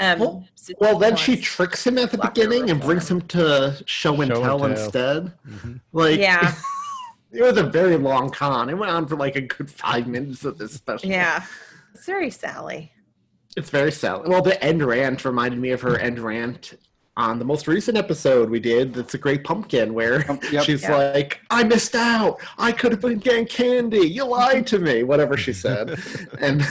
[0.00, 0.44] um Well,
[0.80, 4.36] Well, then she tricks him at the beginning and brings him to show and Show
[4.36, 4.66] and tell tell.
[4.70, 5.32] instead.
[5.48, 5.80] Mhm.
[5.92, 6.54] Like, yeah
[7.32, 8.68] it was a very long con.
[8.70, 11.08] It went on for like a good five minutes of this special.
[11.10, 11.44] yeah
[11.94, 12.92] it's very sally
[13.56, 14.28] It's very Sally.
[14.28, 16.74] Well, the end rant reminded me of her end rant
[17.16, 18.94] on the most recent episode we did.
[18.94, 20.62] That's a great pumpkin where yep.
[20.64, 20.96] she's Yeah.
[20.96, 22.38] like, "I missed out.
[22.58, 24.06] I could have been getting candy.
[24.06, 25.98] You lied to me." Whatever she said,
[26.40, 26.62] and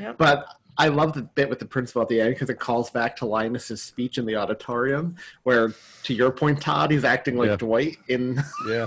[0.00, 0.18] Yep.
[0.18, 0.46] but
[0.78, 3.24] I love the bit with the principal at the end because it calls back to
[3.26, 7.56] Linus's speech in the auditorium, where, to your point, Todd, he's acting like Yeah.
[7.56, 8.36] Dwight in,
[8.68, 8.86] Yeah.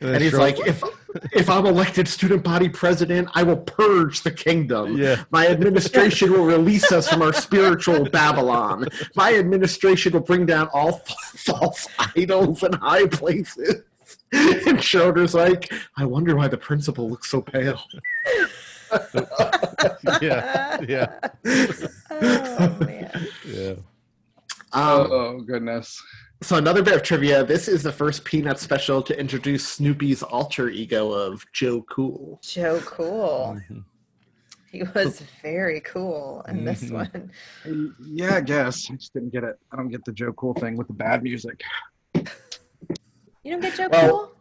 [0.00, 0.82] and then he's Schro- like, "If
[1.32, 4.96] if I'm elected student body president, I will purge the kingdom.
[4.98, 5.24] Yeah.
[5.30, 8.88] My administration will release us from our spiritual Babylon.
[9.16, 10.92] My administration will bring down all
[11.36, 13.82] false idols and high places."
[14.32, 17.80] And Schroeder's like, "I wonder why the principal looks so pale."
[20.22, 20.80] yeah.
[20.88, 21.18] Yeah.
[22.10, 23.74] oh man Yeah.
[24.72, 26.00] Um, oh goodness.
[26.42, 30.68] So another bit of trivia: this is the first Peanut special to introduce Snoopy's alter
[30.68, 32.38] ego of Joe Cool.
[32.44, 33.84] joe cool Mhm.
[34.70, 36.92] he was very cool in this Mhm.
[36.92, 38.88] one Yeah, I guess.
[38.90, 39.58] I just didn't get it.
[39.72, 41.60] I don't get the Joe Cool thing with the bad music.
[42.14, 42.24] you
[43.52, 44.34] don't get joe Well- cool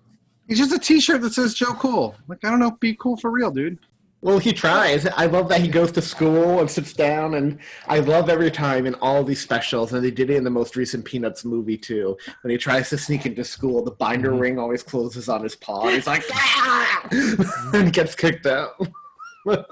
[0.49, 2.15] He's just a T-shirt that says Joe Cool.
[2.29, 3.79] Like I don't know, be cool for real, dude.
[4.27, 5.05] Well, he tries.
[5.05, 8.85] I love that he goes to school and sits down, and I love every time
[8.85, 12.17] in all these specials, and they did it in the most recent Peanuts movie too.
[12.41, 14.39] When he tries to sneak into school, the binder Mhm.
[14.41, 15.83] ring always closes on his paw.
[15.85, 17.07] And he's like, ah!
[17.73, 18.71] and gets kicked out.
[19.45, 19.63] oh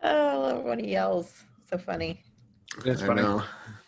[0.00, 2.22] i love when he yells so funny
[2.84, 3.22] It's I funny.
[3.22, 3.42] know.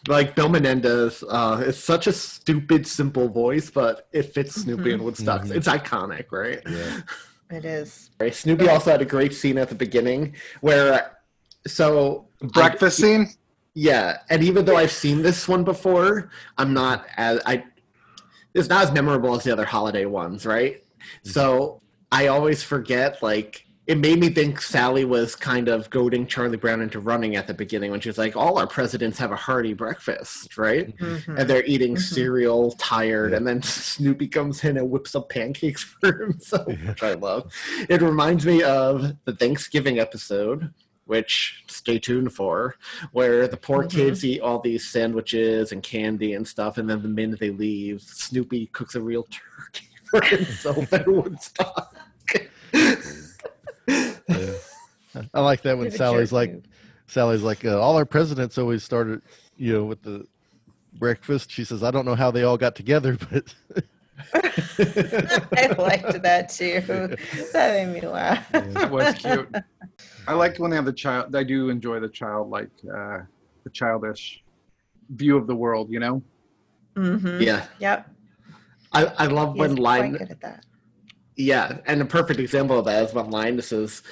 [0.09, 5.03] Like Bill Melendez, uh, it's such a stupid, simple voice, but it fits Snoopy and
[5.05, 5.43] Woodstock.
[5.43, 5.55] Mhm.
[5.55, 6.61] It's iconic, right?
[6.69, 7.01] Yeah.
[7.51, 8.35] it is Right.
[8.35, 11.19] Snoopy also had a great scene at the beginning where,
[11.67, 13.29] so Breakfast scene.
[13.75, 17.65] Yeah, and even though I've seen this one before, I'm not as I.
[18.55, 20.83] It's not as memorable as the other holiday ones, right?
[21.23, 21.81] So
[22.11, 23.23] I always forget.
[23.23, 27.47] Like it made me think Sally was kind of goading Charlie Brown into running at
[27.47, 31.39] the beginning when she was like, "All our presidents have a hearty breakfast, right?" Mhm.
[31.39, 32.01] And they're eating Mhm.
[32.03, 33.39] cereal, tired, Yeah.
[33.39, 36.91] and then Snoopy comes in and whips up pancakes for himself, Yeah.
[36.91, 37.51] which I love.
[37.89, 40.71] It reminds me of the Thanksgiving episode,
[41.07, 42.75] which stay tuned for,
[43.13, 43.91] where the poor Mhm.
[43.91, 48.03] kids eat all these sandwiches and candy and stuff, and then the minute they leave,
[48.03, 51.95] Snoopy cooks a real turkey for himself at Woodstock.
[54.29, 54.53] Yeah.
[55.35, 56.65] I like that when Sally's like, move.
[57.07, 59.23] Sally's like, uh, all our presidents always started,
[59.57, 60.27] you know, with the
[60.95, 61.51] breakfast.
[61.51, 63.55] She says, I don't know how they all got together, but
[64.35, 66.81] I liked that too.
[67.53, 68.51] That made me laugh.
[68.53, 69.49] That was cute.
[70.27, 71.35] I like when they have the child.
[71.35, 73.21] I do enjoy the childlike, uh,
[73.65, 74.43] the childish
[75.11, 75.91] view of the world.
[75.91, 76.23] You know.
[76.97, 78.11] hmm yeah, Yep.
[78.93, 79.79] I, I love He when is
[81.39, 84.03] Yeah, and a perfect example of that is when Linus is,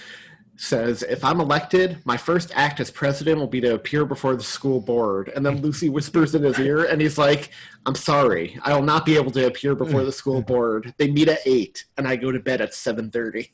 [0.54, 4.44] says, "If I'm elected, my first act as president will be to appear before the
[4.44, 7.50] school board." And then Lucy whispers in his ear, and he's like,
[7.84, 10.94] "I'm sorry, I will not be able to appear before the school board.
[10.98, 13.48] They meet at eight, and I go to bed at 7.30.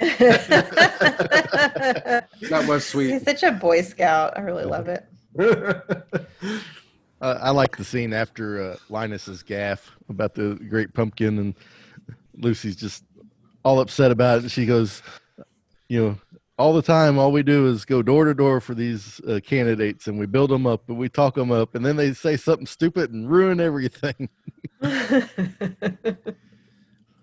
[2.50, 3.12] That was sweet.
[3.12, 4.36] He's such a Boy Scout.
[4.36, 5.06] I really love it.
[7.20, 11.54] uh, I like the scene after uh, Linus's gaffe about the great pumpkin, and
[12.36, 13.04] Lucy's just
[13.64, 14.42] all upset about it.
[14.42, 15.02] And she goes,
[15.88, 16.18] you know,
[16.58, 20.06] all the time, all we do is go door to door for these uh, candidates,
[20.06, 22.66] and we build them up, and we talk them up, and then they say something
[22.66, 24.28] stupid and ruin everything.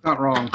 [0.04, 0.50] Not wrong.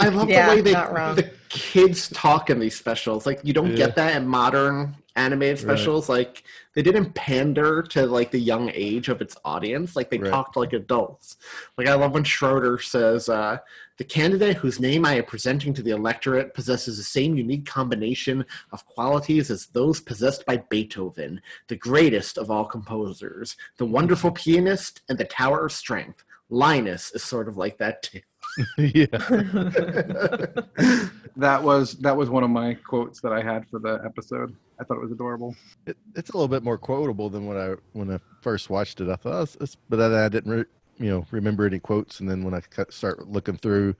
[0.00, 1.14] I love Yeah, the way they not wrong.
[1.14, 3.24] the kids talk in these specials.
[3.26, 3.76] Like you don't Yeah.
[3.76, 5.62] get that in modern animated Right.
[5.78, 6.08] specials.
[6.08, 6.42] Like
[6.74, 9.94] they didn't pander to like the young age of its audience.
[9.96, 10.30] Like they Right.
[10.30, 11.36] talked like adults.
[11.78, 13.58] Like I love when Schroeder says, uh,
[13.96, 18.44] "The candidate whose name I am presenting to the electorate possesses the same unique combination
[18.72, 25.00] of qualities as those possessed by Beethoven, the greatest of all composers, the wonderful pianist,
[25.08, 28.20] and the Tower of Strength." Linus is sort of like that too.
[28.78, 29.06] yeah,
[31.38, 34.56] That was that was one of my quotes that I had for the episode.
[34.80, 35.54] I thought it was adorable.
[35.86, 39.10] it, it's a little bit more quotable than when I when I first watched it.
[39.10, 40.64] I thought, oh, it's, it's, but then I didn't, re,
[40.98, 42.20] you know, remember any quotes.
[42.20, 43.94] And then when I start looking through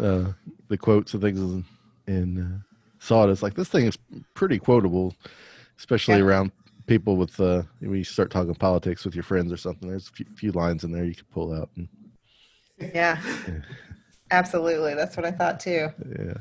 [0.00, 0.32] uh,
[0.68, 1.64] the quotes and things, and,
[2.06, 2.58] and uh,
[2.98, 3.98] saw it, it's like this thing is
[4.34, 5.14] pretty quotable,
[5.78, 6.24] especially Yeah.
[6.24, 6.52] around
[6.86, 9.88] people with uh, when you start talking politics with your friends or something.
[9.88, 11.70] There's a few, few lines in there you could pull out.
[11.76, 11.88] And,
[12.78, 13.20] Yeah.
[14.30, 14.94] Absolutely.
[14.94, 15.88] That's what I thought too.
[16.18, 16.34] yeah,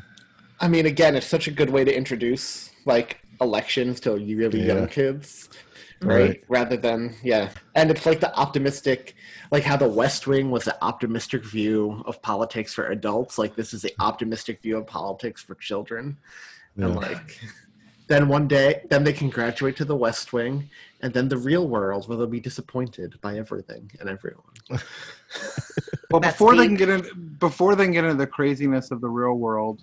[0.59, 4.65] I mean, again, it's such a good way to introduce like elections to really Yeah.
[4.75, 5.49] young kids,
[6.03, 6.29] right?
[6.29, 6.43] Right.
[6.47, 9.15] Rather than yeah, and it's like the optimistic,
[9.51, 13.37] like how the West Wing was the optimistic view of politics for adults.
[13.37, 16.17] Like this is the optimistic view of politics for children,
[16.75, 17.39] and like
[18.07, 20.69] then one day, then they can graduate to the West Wing,
[21.01, 24.43] and then the real world where they'll be disappointed by everything and everyone.
[26.11, 29.01] Well, That's before they can get in, before they can get into the craziness of
[29.01, 29.81] the real world,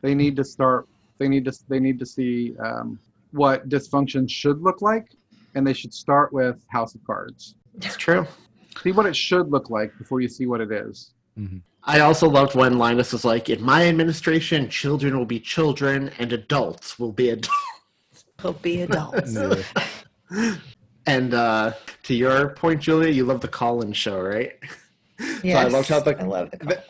[0.00, 0.88] they need to start.
[1.18, 1.52] They need to.
[1.68, 2.98] They need to see um,
[3.32, 5.08] what dysfunction should look like,
[5.54, 7.54] and they should start with House of Cards.
[7.74, 8.26] That's true.
[8.82, 11.12] See what it should look like before you see what it is.
[11.84, 16.32] I also loved when Linus was like, "In my administration, children will be children, and
[16.32, 17.54] adults will be adults."
[18.40, 19.36] We'll be adults.
[21.08, 24.52] And uh, to your point, Julia, you love the call-in show, right?
[25.42, 25.56] Yes.
[25.56, 26.68] I loved how the- I love the call.
[26.70, 26.82] the-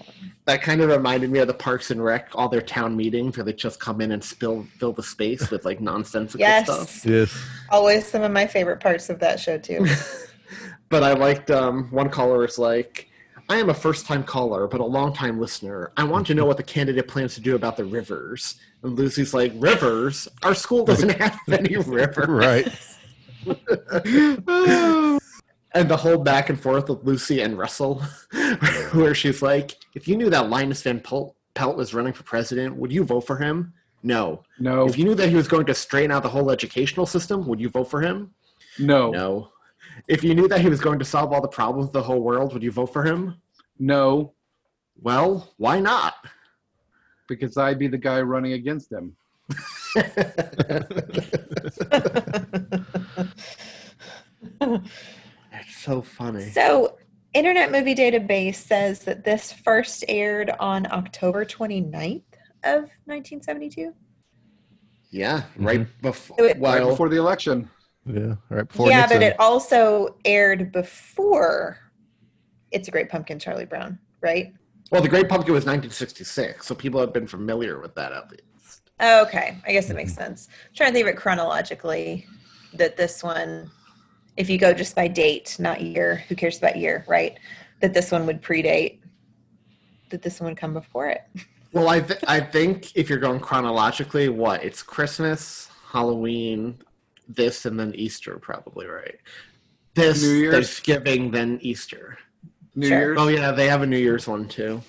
[0.45, 3.45] That kind of reminded me of the Parks and Rec, all their town meetings where
[3.45, 7.05] they just come in and spill fill the space with like nonsensical stuff.
[7.05, 7.05] Yes.
[7.05, 9.87] yes, Always some of my favorite parts of that show too.
[10.91, 13.11] But I liked um, one caller was like,
[13.51, 15.93] "I am a first-time caller, but a long-time listener.
[15.99, 19.35] I want to know what the candidate plans to do about the rivers." And Lucy's
[19.35, 20.29] like, "Rivers?
[20.43, 22.73] Our school doesn't have any rivers." right.
[25.73, 28.03] and the whole back and forth with Lucy and Russell,
[28.93, 32.77] where she's like, "If you knew that Linus Van Pelt, Pelt was running for president,
[32.77, 33.73] would you vote for him?
[34.03, 34.45] No.
[34.61, 37.47] No, If you knew that he was going to straighten out the whole educational system,
[37.49, 38.33] would you vote for him?
[38.79, 39.51] no, No.
[40.07, 42.21] If you knew that he was going to solve all the problems of the whole
[42.23, 43.35] world, would you vote for him?
[43.79, 44.33] no,
[45.03, 46.15] Well, why not?
[47.27, 49.15] because I'd be the guy running against him.
[55.79, 56.51] It's so funny.
[56.51, 56.99] so,
[57.35, 62.23] Internet Movie Database says that this first aired on October 29th
[62.65, 63.93] of 1972.
[65.11, 65.65] Yeah, mm-hmm.
[65.65, 66.37] right before.
[66.37, 67.71] So it- Right before the election.
[68.07, 69.19] Yeah, right before yeah, Nixon.
[69.19, 71.79] but it also aired before
[72.73, 74.53] It's a Great Pumpkin, Charlie Brown, right?
[74.91, 78.91] well, the Great Pumpkin was 1966, so people have been familiar with that at least.
[79.01, 80.49] Okay, I guess it makes sense.
[80.51, 82.27] I'm trying to think of it chronologically.
[82.75, 83.71] That this one,
[84.39, 87.37] if you go just by date, not year, who cares about year, right?
[87.81, 89.01] That this one would predate.
[90.11, 91.23] That this one would come before it.
[91.73, 96.79] Well, I th- I think if you're going chronologically, what it's Christmas, Halloween,
[97.29, 99.17] this, and then Easter, probably right.
[99.95, 100.55] This New Year's?
[100.55, 102.17] Thanksgiving, then Easter.
[102.75, 102.99] New Sure.
[102.99, 103.19] Year's.
[103.21, 104.81] Oh yeah, they have a New Year's one too.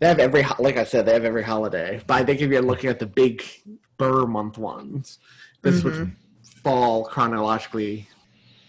[0.00, 2.00] They have every like I said, they have every holiday.
[2.06, 3.44] But I think if you're looking at the big
[3.98, 5.18] Burr month ones,
[5.60, 6.12] this would mm-hmm.
[6.62, 8.08] fall chronologically.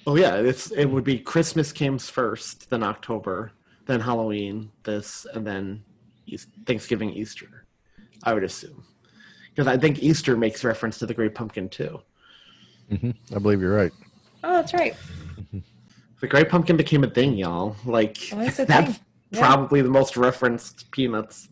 [0.07, 3.51] Oh yeah, it's it would be Christmas comes first, then October,
[3.85, 5.83] then Halloween, this, and then
[6.25, 7.65] Eas- Thanksgiving, Easter.
[8.23, 8.83] I would assume
[9.49, 12.01] because I think Easter makes reference to the Great Pumpkin too.
[12.91, 13.91] Mhm, I believe you're right.
[14.43, 14.95] Oh, that's right.
[16.19, 17.75] The Great Pumpkin became a thing, y'all.
[17.85, 18.99] Like Oh, it's that's.
[19.33, 19.39] Yeah.
[19.39, 21.47] probably the most referenced Peanuts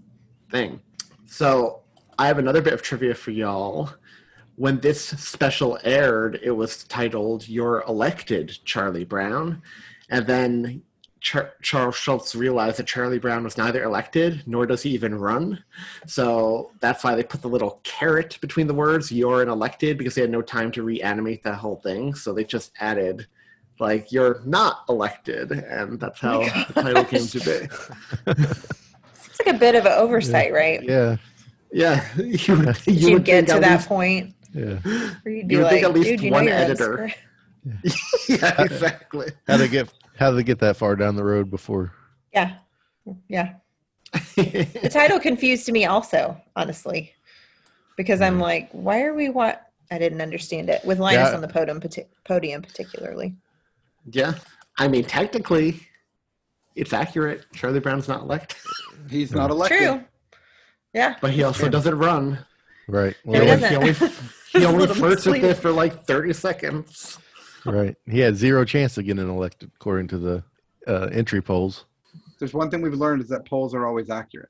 [0.52, 0.82] thing.
[1.26, 1.80] So
[2.18, 3.92] I have another bit of trivia for y'all.
[4.60, 9.62] When this special aired, it was titled "You're Elected, Charlie Brown,"
[10.10, 10.82] and then
[11.22, 15.64] Char- Charles Schulz realized that Charlie Brown was neither elected nor does he even run.
[16.08, 20.16] So that's why they put the little caret between the words "You're an elected" because
[20.16, 22.14] they had no time to reanimate that whole thing.
[22.14, 23.28] So they just added
[23.80, 26.40] like "You're not elected," and that's how
[26.74, 28.34] the title came to be.
[29.26, 30.84] It's like a bit of an oversight, right?
[30.84, 31.16] Yeah,
[31.72, 34.80] Yeah, you would, you you get to that least- point yeah.
[35.26, 37.10] you'd You would like, think at least one know you're on editor.
[37.10, 37.14] screen.
[38.42, 39.32] yeah, exactly.
[39.48, 41.94] How they get how they get that far down the road before?
[42.34, 42.56] Yeah,
[43.28, 43.54] yeah.
[44.36, 47.14] The title confused me also, honestly,
[47.98, 49.68] because I'm like, why are we what?
[49.92, 51.36] I didn't understand it with Linus Yeah.
[51.36, 51.82] on the podium,
[52.26, 53.36] podium particularly.
[54.12, 54.34] yeah,
[54.78, 55.88] I mean, technically,
[56.76, 57.46] it's accurate.
[57.54, 58.58] Charlie Brown's not elected,
[59.10, 59.58] He's not hmm.
[59.58, 59.78] elected.
[59.80, 60.04] True.
[60.94, 61.16] Yeah.
[61.22, 62.40] but he also doesn't run.
[62.88, 63.16] Right.
[63.24, 63.76] Well, he He doesn't.
[63.76, 64.14] only, he only
[64.54, 65.44] Little flirts with sleep.
[65.44, 67.20] it for like 30 seconds.
[67.66, 67.96] right.
[68.10, 70.44] He had zero chance of getting elected according to the
[70.88, 71.86] uh, entry polls.
[72.40, 74.50] There's one thing we've learned is that polls are always accurate.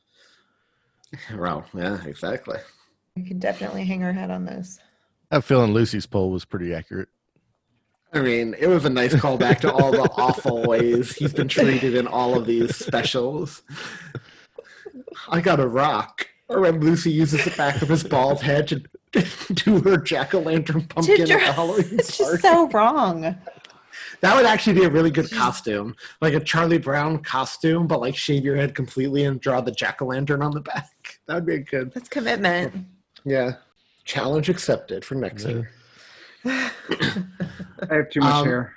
[1.36, 2.60] Well, yeah, exactly.
[3.16, 4.78] We can definitely hang our hat on this.
[5.32, 7.10] I have a feeling Lucy's poll was pretty accurate.
[8.14, 11.96] I mean, it was a nice callback to all the awful ways he's been treated
[11.96, 13.64] in all of these specials.
[15.28, 16.28] I got a rock.
[16.48, 18.84] Or when Lucy uses the back of his bald head to
[19.54, 22.32] do her jack o' lantern pumpkin at the Halloween It's party.
[22.34, 23.36] just so wrong.
[24.22, 28.16] That would actually be a really good costume, like a Charlie Brown costume, but like
[28.16, 30.90] shave your head completely and draw the jack o' lantern on the back.
[31.28, 31.92] That would be good.
[31.94, 32.74] That's commitment.
[33.24, 33.54] Yeah,
[34.04, 35.52] challenge accepted for next Yeah.
[35.52, 35.72] year.
[37.90, 38.74] I have too much Um, hair.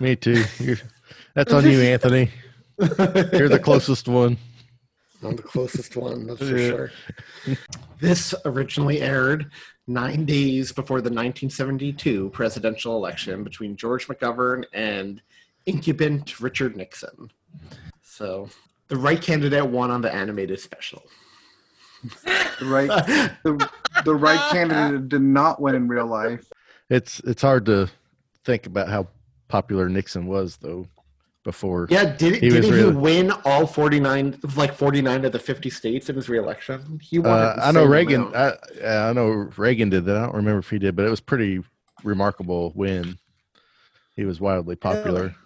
[0.00, 0.44] Me too.
[0.60, 0.76] You're,
[1.34, 2.30] that's on you, Anthony.
[2.78, 4.36] You're the closest one.
[5.22, 6.68] I'm the closest one, that's for Yeah.
[6.68, 6.90] sure.
[7.98, 9.50] This originally aired
[9.86, 15.22] nine days before the 1972 presidential election between George McGovern and
[15.64, 17.30] incumbent Richard Nixon.
[18.02, 18.50] So
[18.88, 21.02] the right candidate won on the animated special.
[22.24, 22.88] The right,
[23.44, 23.68] the,
[24.04, 26.44] the right candidate did not win in real life.
[26.90, 27.88] It's it's hard to
[28.44, 29.08] think about how
[29.48, 30.86] popular Nixon was though.
[31.46, 35.38] Before Yeah, did He did was he really- win all 49, like 49 of the
[35.38, 36.98] 50 states in his reelection?
[37.00, 37.30] He won.
[37.38, 38.22] uh, a I know Reagan.
[38.22, 38.58] amount.
[38.84, 40.16] I, I know Reagan did that.
[40.16, 41.62] I don't remember if he did, but it was pretty
[42.02, 43.16] remarkable win.
[44.16, 45.36] He was wildly popular.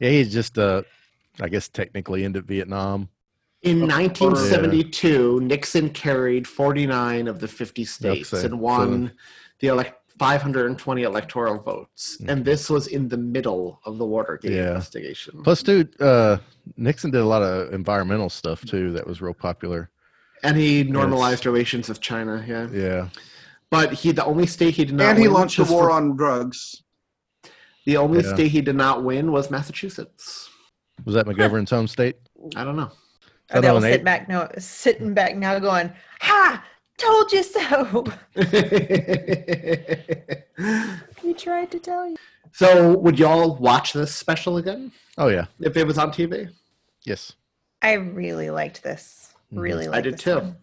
[0.00, 0.82] Yeah, he's just uh,
[1.40, 3.08] I guess technically into Vietnam.
[3.62, 3.86] In Yeah.
[3.98, 9.12] 1972, Nixon carried 49 of the 50 states and won
[9.60, 12.18] the elect 520 electoral votes.
[12.26, 14.52] And this was in the middle of the Watergate.
[14.52, 14.68] Yeah.
[14.68, 15.42] investigation.
[15.42, 16.38] Plus, dude, uh,
[16.76, 18.92] Nixon did a lot of environmental stuff too.
[18.92, 19.90] That was real popular.
[20.42, 22.68] and he normalized relations with China, yeah.
[22.70, 23.08] Yeah,
[23.70, 25.90] But he the only state he did not And he win launched a war for-
[25.90, 26.82] on drugs.
[27.86, 28.34] the only Yeah.
[28.34, 30.48] state he did not win was Massachusetts.
[31.04, 32.16] was that McGovern's home state?
[32.54, 32.90] I don't know.
[33.50, 33.94] I Are they all know, Nate.
[33.94, 36.64] sit back now, sitting back now, going, "Ha!
[36.98, 38.04] Told you so."
[41.22, 42.16] we tried to tell you.
[42.52, 46.50] so, would y'all watch this special again Oh yeah, if it was on TV?
[47.04, 47.32] yes.
[47.82, 49.34] I really liked this.
[49.52, 49.60] Mhm.
[49.60, 50.36] Really, I did this too.
[50.36, 50.56] one.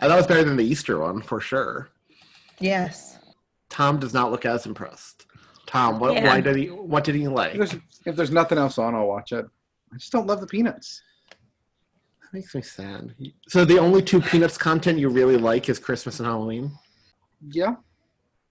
[0.00, 1.88] I thought it was better than the Easter one for sure.
[2.60, 3.18] Yes.
[3.68, 5.26] Thom does not look as impressed.
[5.66, 6.24] Thom, what, Yeah.
[6.28, 6.66] why did he?
[6.70, 7.52] What did he like?
[7.56, 7.74] If there's,
[8.06, 9.44] if there's nothing else on, I'll watch it.
[9.92, 11.02] I just don't love the peanuts.
[12.36, 13.14] Makes me sad.
[13.48, 16.70] So the only two Peanuts content you really like is Christmas and Halloween.
[17.50, 17.76] Yeah,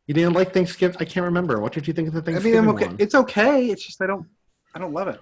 [0.07, 0.97] You didn't like Thanksgiving?
[0.99, 1.59] I can't remember.
[1.59, 2.87] What did you think of the I Thanksgiving mean, I'm okay.
[2.87, 2.95] one?
[2.97, 3.67] It's okay.
[3.67, 4.25] It's just I don't,
[4.73, 5.21] I don't love it.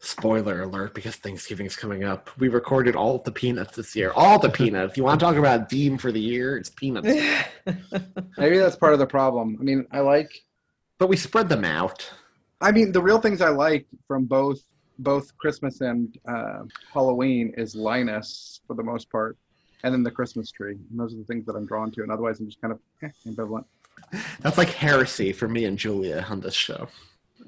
[0.00, 2.28] Spoiler alert, because Thanksgiving's coming up.
[2.40, 4.10] We recorded all the Peanuts this year.
[4.16, 4.96] All the Peanuts.
[4.96, 6.56] You want to talk about a theme for the year?
[6.56, 7.06] It's Peanuts.
[8.36, 9.58] Maybe that's part of the problem.
[9.60, 10.30] I mean, I like.
[10.98, 12.10] but we spread them out.
[12.60, 14.58] I mean, the real things I like from both
[14.98, 19.36] both Christmas and uh, Halloween is Linus for the most part,
[19.82, 20.76] and then the Christmas tree.
[20.90, 22.02] And those are the things that I'm drawn to.
[22.02, 23.64] And otherwise, I'm just kind of eh, ambivalent.
[24.40, 26.88] That's like heresy for me and Julia on this show.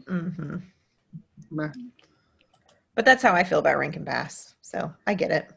[0.07, 0.57] hmm
[1.51, 1.71] Meh.
[2.95, 4.55] But that's how I feel about Rankin Bass.
[4.61, 5.51] So I get it.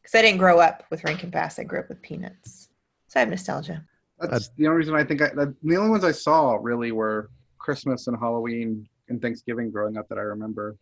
[0.00, 1.58] Because I didn't grow up with Rankin Bass.
[1.58, 2.68] I grew up with Peanuts.
[3.08, 3.84] So I have nostalgia.
[4.20, 5.28] That's the only reason I think I.
[5.28, 10.08] The, the only ones I saw really were Christmas and Halloween and Thanksgiving growing up
[10.08, 10.76] that I remember.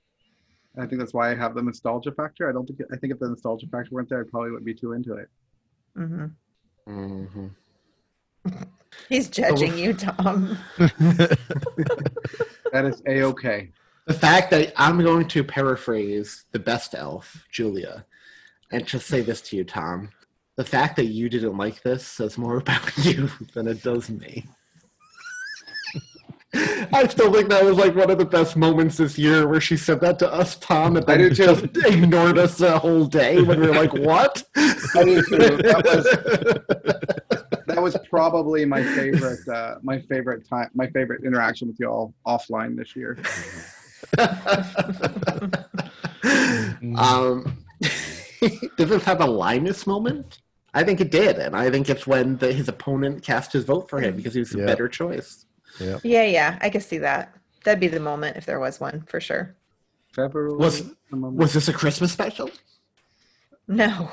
[0.78, 2.48] And I think that's why I have the nostalgia factor.
[2.48, 4.74] I don't think I think if the nostalgia factor weren't there, I probably wouldn't be
[4.74, 5.28] too into it.
[5.96, 6.26] hmm
[6.88, 7.48] Mm-hmm.
[9.08, 10.56] He's judging you, Thom.
[12.70, 13.70] That is a okay.
[14.06, 18.04] The fact that I'm going to paraphrase the best elf, Julia,
[18.70, 20.10] and just say this to you, Thom.
[20.56, 24.46] The fact that you didn't like this says more about you than it does me.
[26.92, 29.76] I still think that was like one of the best moments this year where she
[29.76, 33.60] said that to us, Thom, and then do just ignored us the whole day when
[33.60, 35.36] we were like, "What?" I do too.
[35.38, 36.64] That
[37.66, 39.46] That was probably my favorite.
[39.46, 40.70] Uh, my favorite time.
[40.74, 43.18] My favorite interaction with y'all offline this year.
[46.96, 47.58] um,
[48.76, 50.40] does this have a Linus moment?
[50.74, 53.88] I think it did, and I think it's when the, his opponent cast his vote
[53.88, 54.66] for him because he was a Yeah.
[54.66, 55.44] better choice.
[55.80, 55.98] Yeah.
[56.02, 56.58] Yeah, yeah.
[56.60, 57.34] I could see that.
[57.64, 59.54] That'd be the moment if there was one, for sure.
[60.12, 60.56] February.
[60.56, 62.50] Was was this a Christmas special?
[63.66, 64.10] No.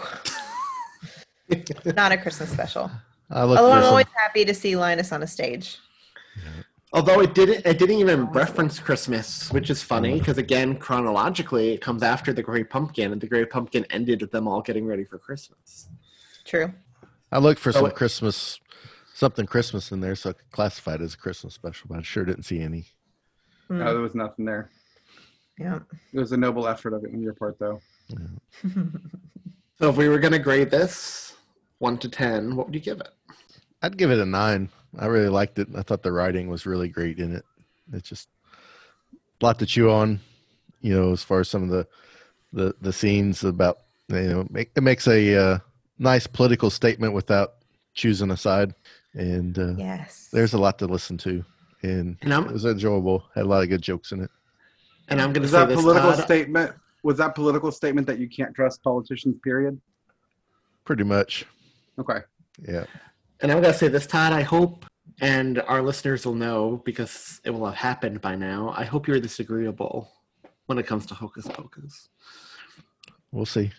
[1.86, 2.92] Not a Christmas special.
[3.30, 5.78] I look Although I'm some, always happy to see Linus on a stage.
[6.94, 11.82] Although it didn't, it didn't even reference Christmas, which is funny because again, chronologically, it
[11.82, 15.04] comes after the Great Pumpkin, and the Great Pumpkin ended with them all getting ready
[15.04, 15.88] for Christmas.
[16.46, 16.72] True.
[17.32, 18.60] I looked for So some it- Christmas,
[19.16, 21.88] something Christmas in there, so I could classify it as a Christmas special.
[21.90, 22.86] But I sure didn't see any.
[23.70, 24.70] Mm, No, there was nothing there.
[25.58, 25.80] yeah.
[26.14, 27.80] It was a noble effort of it on your part, though.
[29.78, 31.34] So if we were going to grade this
[31.80, 33.10] one to ten, what would you give it?
[33.82, 34.70] I'd give it a nine.
[34.98, 35.68] I really liked it.
[35.76, 37.44] I thought the writing was really great in it.
[37.92, 38.30] It's just
[39.42, 40.22] a lot to chew on,
[40.80, 41.86] you know, as far as some of the
[42.54, 45.60] the the scenes about you know make, it makes a uh,
[46.00, 47.56] nice political statement without
[47.94, 48.74] choosing a side.
[49.16, 50.30] And uh, Yes.
[50.32, 51.44] there's a lot to listen to,
[51.84, 53.24] and, And it was enjoyable.
[53.34, 54.30] Had a lot of good jokes in it.
[55.08, 56.24] And I'm going to Was say that this, political Todd.
[56.24, 56.72] statement?
[57.04, 59.36] Was that political statement that you can't trust politicians?
[59.44, 59.80] Period.
[60.84, 61.46] Pretty much,
[62.00, 62.20] Okay.
[62.68, 62.86] yeah.
[63.42, 64.34] And I'm going to say this, Todd.
[64.34, 64.86] I hope,
[65.22, 68.74] and our listeners will know because it will have happened by now.
[68.78, 70.12] I hope you're disagreeable
[70.66, 72.10] when it comes to Hocus Pocus.
[73.32, 73.72] We'll see.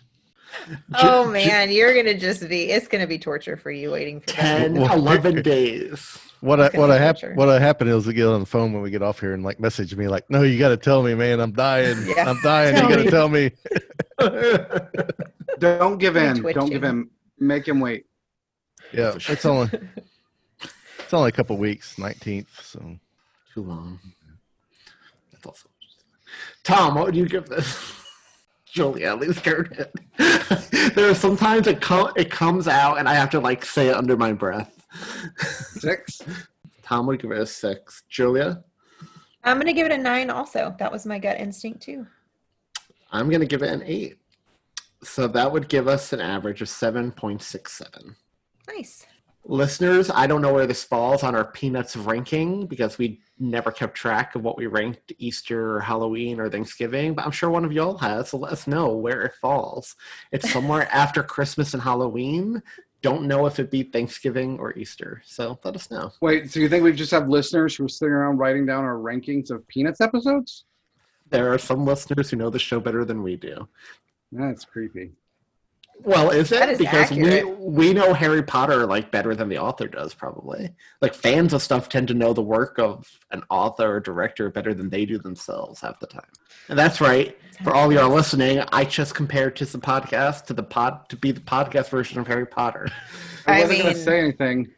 [0.95, 2.71] Oh man, you're gonna just be.
[2.71, 4.59] It's gonna be torture for you waiting for that.
[4.59, 6.17] 10, Well, 11 days.
[6.41, 8.81] What I, what I hap- what I happened is to get on the phone when
[8.83, 11.15] we get off here and like message me like, no, you got to tell me,
[11.15, 12.29] man, I'm dying, Yeah.
[12.29, 12.75] I'm dying.
[12.75, 13.49] Tell you got me.
[13.49, 13.51] to
[14.19, 15.17] tell me.
[15.59, 16.41] Don't give in.
[16.41, 16.81] Don't give twitching.
[16.83, 17.09] him.
[17.39, 18.05] Make him wait.
[18.93, 19.69] Yeah, it's only
[20.99, 22.49] it's only a couple weeks, nineteenth.
[22.63, 22.97] So
[23.53, 23.99] Too long.
[25.31, 25.67] That's also
[26.63, 27.93] Thom, what would you give this?
[28.71, 30.93] Julia, at least scared it.
[30.95, 33.95] there are sometimes it com- it comes out and I have to like say it
[33.95, 34.73] under my breath.
[35.37, 36.21] Six.
[36.83, 38.03] Thom would give it a six.
[38.09, 38.63] Julia,
[39.43, 40.29] I'm gonna give it a nine.
[40.29, 42.07] Also, that was my gut instinct too.
[43.11, 44.17] I'm gonna give it an eight.
[45.03, 48.15] So that would give us an average of seven point six seven.
[48.67, 49.05] Nice.
[49.49, 53.95] Listeners, I don't know where this falls on our Peanuts ranking because we never kept
[53.95, 57.71] track of what we ranked Easter or Halloween or Thanksgiving, but I'm sure one of
[57.71, 59.95] y'all has, so let us know where it falls.
[60.33, 62.61] It's somewhere after Christmas and Halloween.
[63.01, 66.11] Don't know if it be Thanksgiving or Easter, so let us know.
[66.19, 66.51] Wait.
[66.51, 69.49] So you think we just have listeners who are sitting around writing down our rankings
[69.49, 70.65] of Peanuts episodes?
[71.29, 73.69] There are some listeners who know the show better than we do.
[74.29, 75.13] That's creepy.
[76.03, 76.61] Well, is it?
[76.61, 76.69] it?
[76.69, 77.47] is because accurate.
[77.59, 80.73] we we know Harry Potter like better than the author does, probably.
[81.01, 84.73] Like fans of stuff tend to know the work of an author or director better
[84.73, 86.29] than they do themselves half the time.
[86.69, 87.37] And that's right.
[87.63, 91.31] For all y'all listening, I just compared to the podcast to the pod to be
[91.31, 92.87] the podcast version of Harry Potter.
[93.45, 94.69] I I wasn't gonna say anything.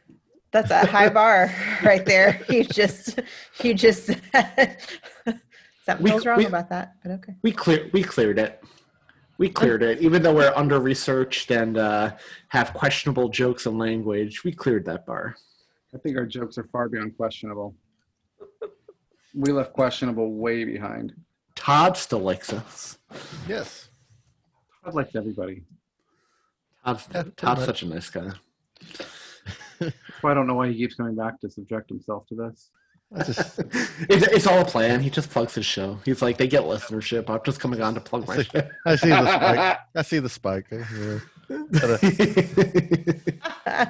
[0.52, 1.54] That's a high bar
[1.84, 2.42] right there.
[2.50, 3.20] You just,
[3.62, 4.08] you just.
[5.86, 7.34] Something We- feels wrong we- about that, but okay.
[7.42, 8.64] We clear we cleared it.
[9.40, 12.12] We cleared it, even though we're under researched and uh,
[12.50, 14.44] have questionable jokes and language.
[14.44, 15.38] We cleared that bar.
[15.96, 17.74] I think our jokes are far beyond questionable.
[19.34, 21.14] We left questionable way behind.
[21.56, 23.00] Todd still likes us.
[23.48, 23.88] yes,
[24.84, 25.64] Todd likes everybody.
[26.84, 27.66] Todd's, Yeah, Todd's much.
[27.66, 28.32] such a nice guy.
[30.26, 32.72] I don't know why he keeps coming back to subject himself to this.
[33.16, 33.60] I just
[34.10, 35.00] it's, it's all a plan.
[35.02, 36.00] He just plugs his show.
[36.06, 37.30] He's like, they get listenership.
[37.30, 38.62] I'm just coming on to plug my show.
[38.86, 39.78] I see the spike.
[39.96, 40.68] I see the spike.
[40.72, 41.20] Yeah.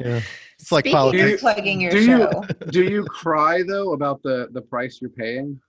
[0.00, 0.20] Yeah.
[0.58, 1.34] It's like Speaking politics.
[1.34, 5.10] of plugging your Do you- show, Do you cry though about the the price you're
[5.10, 5.60] paying?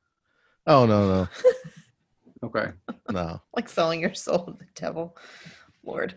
[0.65, 1.27] Oh no no.
[2.43, 2.71] Okay.
[3.09, 3.41] no no.
[3.55, 5.15] like selling your soul to the devil,
[5.83, 6.15] Lord.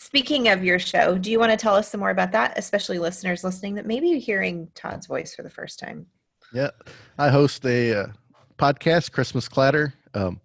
[0.00, 3.00] Speaking of your show, do you want to tell us some more about that, especially
[3.00, 6.06] listeners listening that maybe are hearing Todd's voice for the first time?
[6.52, 6.70] Yeah,
[7.18, 8.06] I host a uh,
[8.58, 9.92] podcast, Christmas Clatter.
[10.14, 10.40] Um,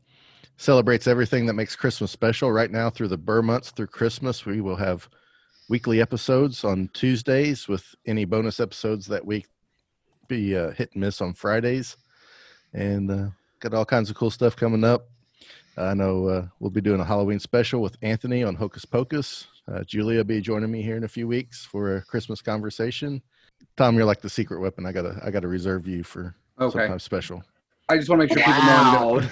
[0.57, 2.51] celebrates everything that makes Christmas special.
[2.51, 5.07] Right now, through the Burr months through Christmas, we will have
[5.69, 9.45] weekly episodes on Tuesdays, with any bonus episodes that week
[10.27, 11.95] be uh, hit and miss on Fridays,
[12.73, 13.27] and uh,
[13.59, 15.09] got all kinds of cool stuff coming up.
[15.77, 19.47] I know uh, we'll be doing a Halloween special with Anthony on Hocus Pocus.
[19.71, 23.21] Uh, Julia will be joining me here in a few weeks for a Christmas conversation.
[23.77, 24.85] Thom, you're like the secret weapon.
[24.85, 26.79] I gotta, I gotta reserve you for Okay.
[26.79, 27.43] sometime special.
[27.89, 29.27] I just want to make sure people know.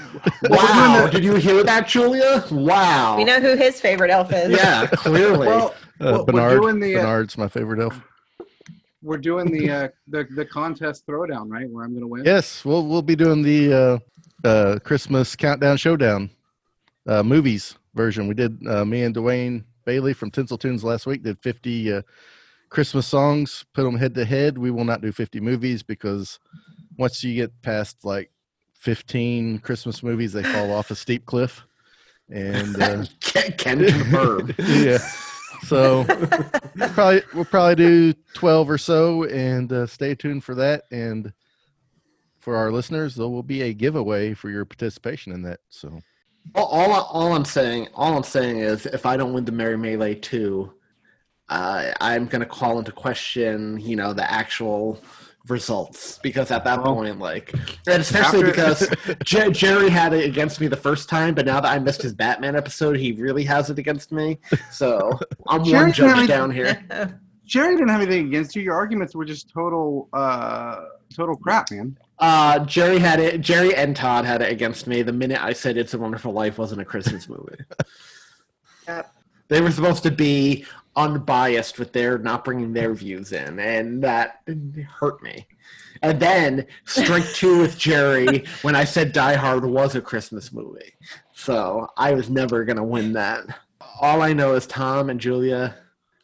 [0.49, 0.99] Wow.
[1.03, 1.07] wow.
[1.07, 2.43] Did you hear that, Julia?
[2.51, 3.15] Wow.
[3.17, 4.49] We know who his favorite elf is.
[4.49, 5.47] Yeah, clearly.
[5.47, 8.01] Well, Uh, Well, we're Bernard, doing the, uh, Bernard's my favorite elf.
[9.03, 11.69] we're doing the uh, the the contest throwdown, right?
[11.69, 12.25] Where I'm gonna win.
[12.25, 13.99] Yes, we'll we'll be doing the uh,
[14.43, 16.29] uh, Christmas countdown showdown
[17.07, 18.27] uh, movies version.
[18.27, 22.01] We did uh, me and Dwayne Bailey from Tinsel Tunes last week did 50 uh,
[22.69, 24.57] Christmas songs, put them head to head.
[24.57, 26.39] We will not do 50 movies because
[26.97, 28.31] once you get past like
[28.75, 31.63] 15 Christmas movies, they fall off a steep cliff.
[32.29, 34.53] And uh, can, can confirm.
[34.59, 34.99] yeah.
[35.63, 36.05] So
[36.75, 40.85] we'll probably we'll probably do twelve or so, and uh, stay tuned for that.
[40.91, 41.31] And
[42.41, 45.59] for our listeners, there will be a giveaway for your participation in that.
[45.69, 45.99] So
[46.55, 49.77] all, all, all I'm saying, all I'm saying is, if I don't win the Merry
[49.77, 50.73] Melee two,
[51.49, 55.01] uh, I'm going to call into question, you know, the actual
[55.47, 57.51] results because at that Well, point, like,
[57.87, 58.89] and especially after- because
[59.23, 62.13] Jer- Jerry had it against me the first time, but now that I missed his
[62.13, 64.39] Batman episode, he really has it against me.
[64.71, 67.19] So I'm Jerry one judge down here.
[67.45, 68.61] Jerry didn't have anything against you.
[68.61, 71.97] Your arguments were just total uh total crap, man.
[72.19, 73.41] Uh, Jerry had it.
[73.41, 76.57] Jerry and Todd had it against me the minute I said "It's a Wonderful Life"
[76.57, 77.57] wasn't a Christmas movie.
[78.87, 79.13] Yep.
[79.47, 80.65] They were supposed to be
[80.95, 84.41] unbiased with their not bringing their views in, and that
[84.99, 85.45] hurt me.
[86.01, 90.93] And then strike two with Jerry when I said Die Hard was a Christmas movie.
[91.31, 93.59] So I was never gonna win that.
[93.99, 95.75] All I know is Thom and Julia.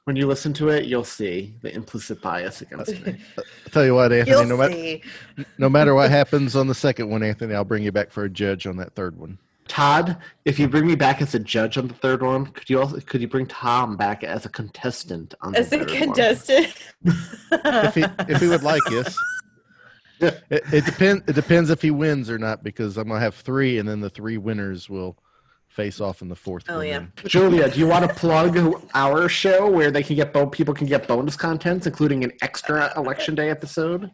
[0.08, 3.18] When you listen to it, you'll see the implicit bias against me.
[3.38, 3.44] I'll
[3.74, 4.38] tell you what, Anthony.
[4.38, 5.04] You'll no, matter, see.
[5.58, 8.30] no matter what happens on the second one, Anthony, I'll bring you back for a
[8.30, 9.38] judge on that third one.
[9.68, 12.80] Todd, if you bring me back as a judge on the third one, could you
[12.80, 15.98] also could you bring Thom back as a contestant on the As a third one?
[15.98, 16.74] contestant.
[17.52, 19.14] If he if he would like, yes.
[20.20, 21.24] It, it depends.
[21.28, 24.10] It depends if he wins or not, because I'm gonna have three, and then the
[24.10, 25.18] three winners will
[25.78, 26.64] face off in the fourth.
[26.70, 27.00] Oh, one yeah.
[27.00, 27.12] then.
[27.28, 30.88] Julia, do you want to plug our show where they can get bo- people can
[30.88, 34.10] get bonus contents, including an extra election day episode?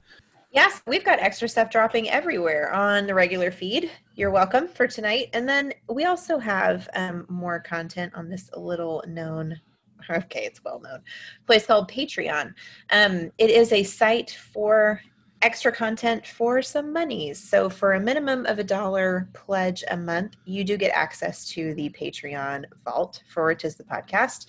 [0.52, 3.90] Yes, we've got extra stuff dropping everywhere on the regular feed.
[4.16, 5.30] You're welcome for tonight.
[5.32, 9.58] And then we also have um, more content on this little known,
[10.10, 11.00] okay, it's well known,
[11.48, 12.54] place called Patreon.
[12.92, 15.02] Um, it is a site for
[15.44, 17.38] extra content for some monies.
[17.38, 21.74] So for a minimum of a dollar pledge a month, you do get access to
[21.76, 24.48] the Patreon vault for Tis the Podcast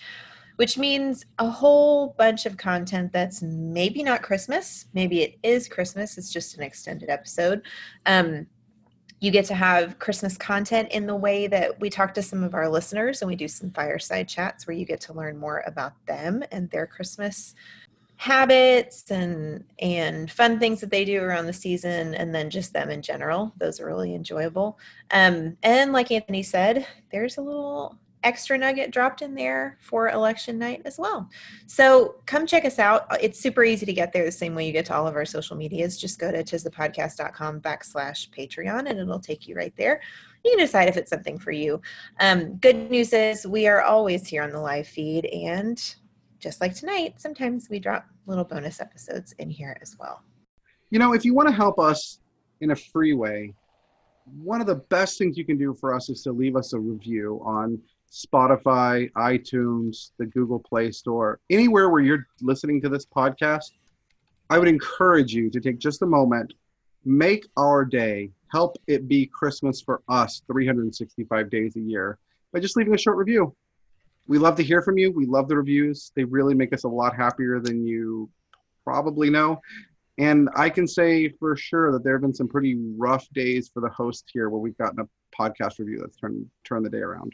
[0.57, 6.17] which means a whole bunch of content that's maybe not Christmas, maybe it is Christmas,
[6.17, 7.63] it's just an extended episode.
[8.07, 8.47] Um,
[9.21, 12.55] you get to have Christmas content in the way that we talk to some of
[12.55, 15.95] our listeners and we do some fireside chats where you get to learn more about
[16.07, 17.55] them and their Christmas
[18.17, 22.89] habits and and fun things that they do around the season and then just them
[22.89, 24.79] in general those are really enjoyable
[25.11, 30.59] um and like anthony said there's a little extra nugget dropped in there for election
[30.59, 31.29] night as well.
[31.67, 33.07] So come check us out.
[33.21, 35.27] It's super easy to get there the same way you get to all of our
[35.27, 36.01] social medias.
[36.01, 40.01] Just go to tisthepodcast.com backslash Patreon and it'll take you right there.
[40.43, 41.81] You can decide if it's something for you.
[42.19, 45.95] Um, good news is we are always here on the live feed and
[46.45, 50.21] just like tonight, sometimes we drop little bonus episodes in here as well.
[50.91, 52.21] You know, if you want to help us
[52.61, 53.55] in a free way,
[54.43, 56.79] one of the best things you can do for us is to leave us a
[56.79, 57.81] review on
[58.13, 63.71] Spotify, iTunes, the Google Play Store, anywhere where you're listening to this podcast.
[64.51, 66.53] I would encourage you to take just a moment,
[67.07, 72.19] make our day, help it be Christmas for us 365 days a year
[72.53, 73.57] by just leaving a short review.
[74.27, 75.13] We love to hear from you.
[75.13, 76.13] We love the reviews.
[76.15, 78.31] They really make us a lot happier than you
[78.85, 79.61] probably know.
[80.19, 83.81] And I can say for sure that there have been some pretty rough days for
[83.81, 87.33] the host here where we've gotten a podcast review that's turned turned the day around.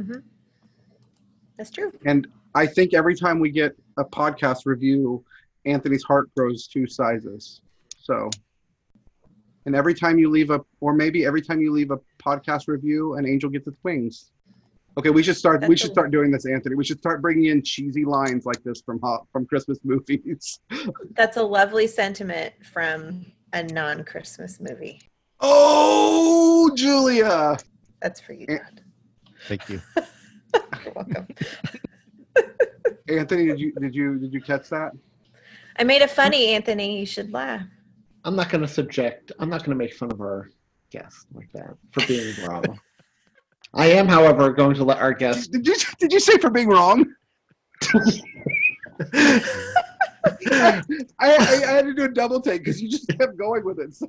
[0.00, 0.20] Mm-hmm.
[1.56, 1.92] That's true.
[2.04, 5.24] And I think every time we get a podcast review,
[5.64, 7.60] Anthony's heart grows two sizes.
[7.98, 8.30] So,
[9.64, 13.14] and every time you leave a, or maybe every time you leave a podcast review,
[13.14, 14.30] an angel gets its wings.
[14.98, 15.66] Okay, we should start.
[15.68, 16.74] we should start doing this, Anthony.
[16.74, 20.60] We should start bringing in cheesy lines like this from ho- from Christmas movies.
[21.14, 25.02] That's a lovely sentiment from a non Christmas movie.
[25.40, 27.58] Oh, Julia!
[28.00, 28.46] That's for you.
[28.46, 28.80] Dad.
[29.48, 29.82] Thank you.
[30.84, 31.28] You're welcome.
[33.08, 34.92] Anthony, did you did you did you catch that?
[35.78, 36.98] I made a funny, Anthony.
[36.98, 37.66] You should laugh.
[38.24, 39.30] I'm not going to subject.
[39.38, 40.48] I'm not going to make fun of our
[40.90, 42.80] guest like that for being wrong.
[43.76, 45.52] I am, however, going to let our guest.
[45.52, 47.04] Did you did you say for being wrong?
[50.32, 50.82] I,
[51.20, 53.94] I, I had to do a double take because you just kept going with it.
[53.94, 54.08] So,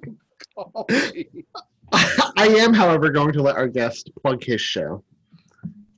[0.55, 1.45] golly.
[1.91, 5.03] I am, however, going to let our guest plug his show.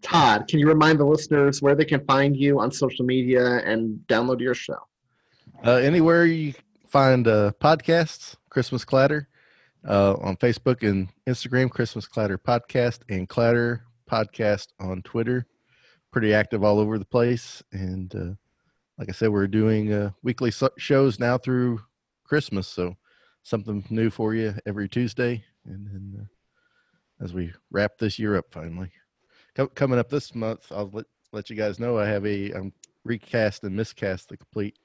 [0.02, 4.00] Todd, can you remind the listeners where they can find you on social media and
[4.08, 4.78] download your show?
[5.66, 6.54] Uh, anywhere you
[6.88, 9.28] find uh, podcasts, Christmas Clatter,
[9.88, 15.46] uh, on Facebook and Instagram, Christmas Clatter Podcast, and Clatter Podcast on Twitter.
[16.12, 17.62] Pretty active all over the place.
[17.72, 18.34] And uh,
[18.98, 21.82] like I said, we're doing uh, weekly so- shows now through
[22.24, 22.68] Christmas.
[22.68, 22.96] So
[23.44, 25.44] something new for you every Tuesday.
[25.66, 28.92] And then uh, as we wrap this year up finally.
[29.56, 32.74] Co- coming up this month, I'll let, let you guys know I have a um,
[33.04, 34.78] recast and miscast the complete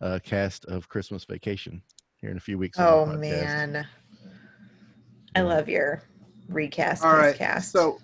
[0.00, 1.82] uh, cast of Christmas Vacation
[2.16, 2.78] here in a few weeks.
[2.78, 3.86] Oh man,
[5.34, 6.02] I love your
[6.48, 7.04] recast.
[7.04, 7.28] All right.
[7.30, 7.72] miscast.
[7.72, 7.98] So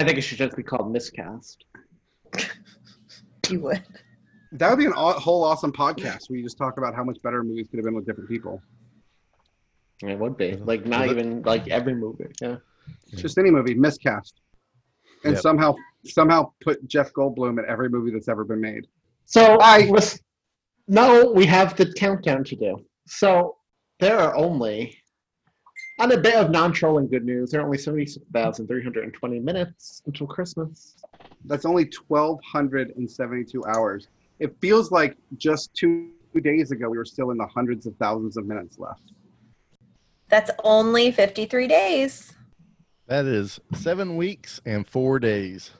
[0.00, 1.64] I think it should just be called Miscast.
[3.50, 3.82] you would.
[4.52, 7.20] that would be an aw- whole awesome podcast where you just talk about how much
[7.22, 8.60] better movies could have been with different people.
[10.02, 12.26] It would be like not even like every movie.
[12.42, 12.56] Yeah.
[13.14, 14.40] Just any movie, miscast,
[15.24, 15.42] and Yep.
[15.42, 15.74] somehow
[16.04, 18.86] somehow put Jeff Goldblum in every movie that's ever been made.
[19.24, 20.20] So I- was.
[20.88, 22.84] no, we have the countdown to do.
[23.06, 23.56] So
[24.00, 24.98] there are only
[25.98, 27.50] on a bit of non-trolling good news.
[27.50, 30.96] There are only seventy-six thousand three hundred and twenty minutes until Christmas.
[31.46, 34.08] That's only 1,272 hours.
[34.38, 36.10] It feels like just two
[36.42, 39.12] days ago we were still in the hundreds of thousands of minutes left.
[40.28, 42.32] That's only 53 days.
[43.06, 45.70] That is seven weeks and four days.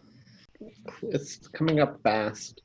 [1.03, 2.61] It's coming up fast.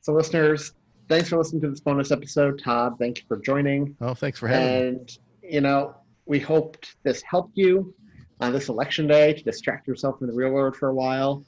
[0.00, 0.72] So, listeners,
[1.08, 2.60] thanks for listening to this bonus episode.
[2.62, 3.96] Todd, thank you for joining.
[4.00, 4.88] Oh, thanks for having me.
[4.88, 5.96] And, you know,
[6.26, 7.94] we hoped this helped you
[8.40, 11.44] on this election day to distract yourself from the real world for a while.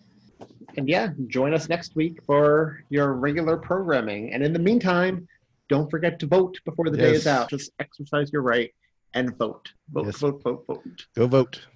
[0.76, 4.32] And yeah, join us next week for your regular programming.
[4.32, 5.26] And in the meantime,
[5.68, 7.48] don't forget to vote before the day is out.
[7.48, 8.70] Just exercise your right
[9.14, 9.72] and vote.
[9.92, 10.18] Vote, Yes.
[10.18, 11.06] vote, vote, vote.
[11.16, 11.66] Go vote.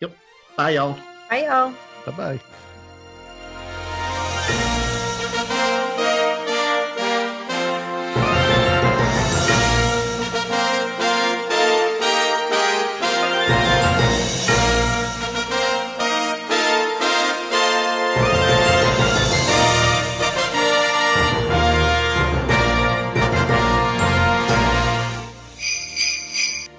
[0.00, 0.16] Yep.
[0.56, 0.98] Bye, y'all.
[1.30, 1.74] Bye, y'all.
[2.04, 2.40] Bye bye.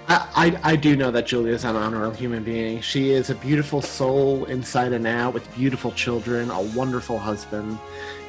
[0.10, 0.28] I,
[0.64, 2.82] I, I do know that Julia is an honorable human being.
[2.82, 7.78] She is a beautiful soul inside and out with beautiful children, a wonderful husband.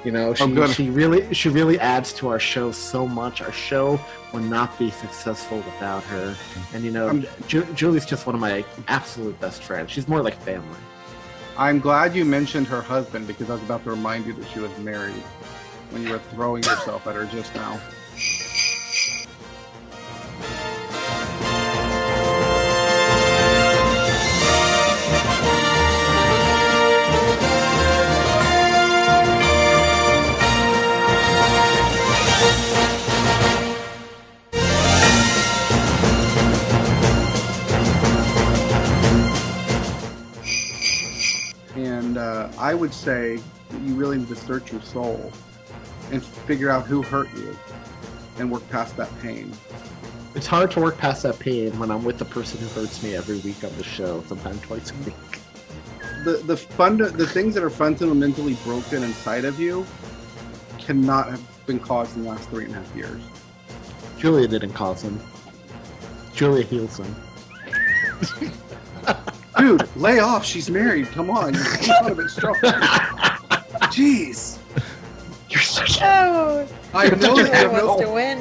[0.04, 3.40] You know, she, she really she really adds to our show so much.
[3.40, 3.98] Our show
[4.32, 6.36] would not be successful without her.
[6.74, 9.90] And you know, Ju- Julie's just one of my absolute best friends.
[9.90, 10.78] She's more like family.
[11.56, 14.60] I'm glad you mentioned her husband because I was about to remind you that she
[14.60, 15.22] was married
[15.90, 17.80] when you were throwing yourself at her just now.
[42.70, 43.40] I would say
[43.70, 45.32] that you really need to search your soul
[46.12, 47.58] and figure out who hurt you
[48.38, 49.52] and work past that pain.
[50.36, 53.16] It's hard to work past that pain when I'm with the person who hurts me
[53.16, 55.16] every week on the show, sometimes twice a week.
[56.24, 59.84] The the fund the things that are fundamentally broken inside of you
[60.78, 63.20] cannot have been caused in the last three and a half years.
[64.16, 65.20] Julia didn't cause them.
[66.34, 67.16] Julia heals him.
[69.60, 70.44] Dude, lay off.
[70.44, 71.06] She's married.
[71.08, 72.54] Come on, you got a bit strong.
[73.90, 74.58] Jeez,
[75.48, 77.66] You're such Oh, I know who that.
[77.66, 78.38] I wants to win?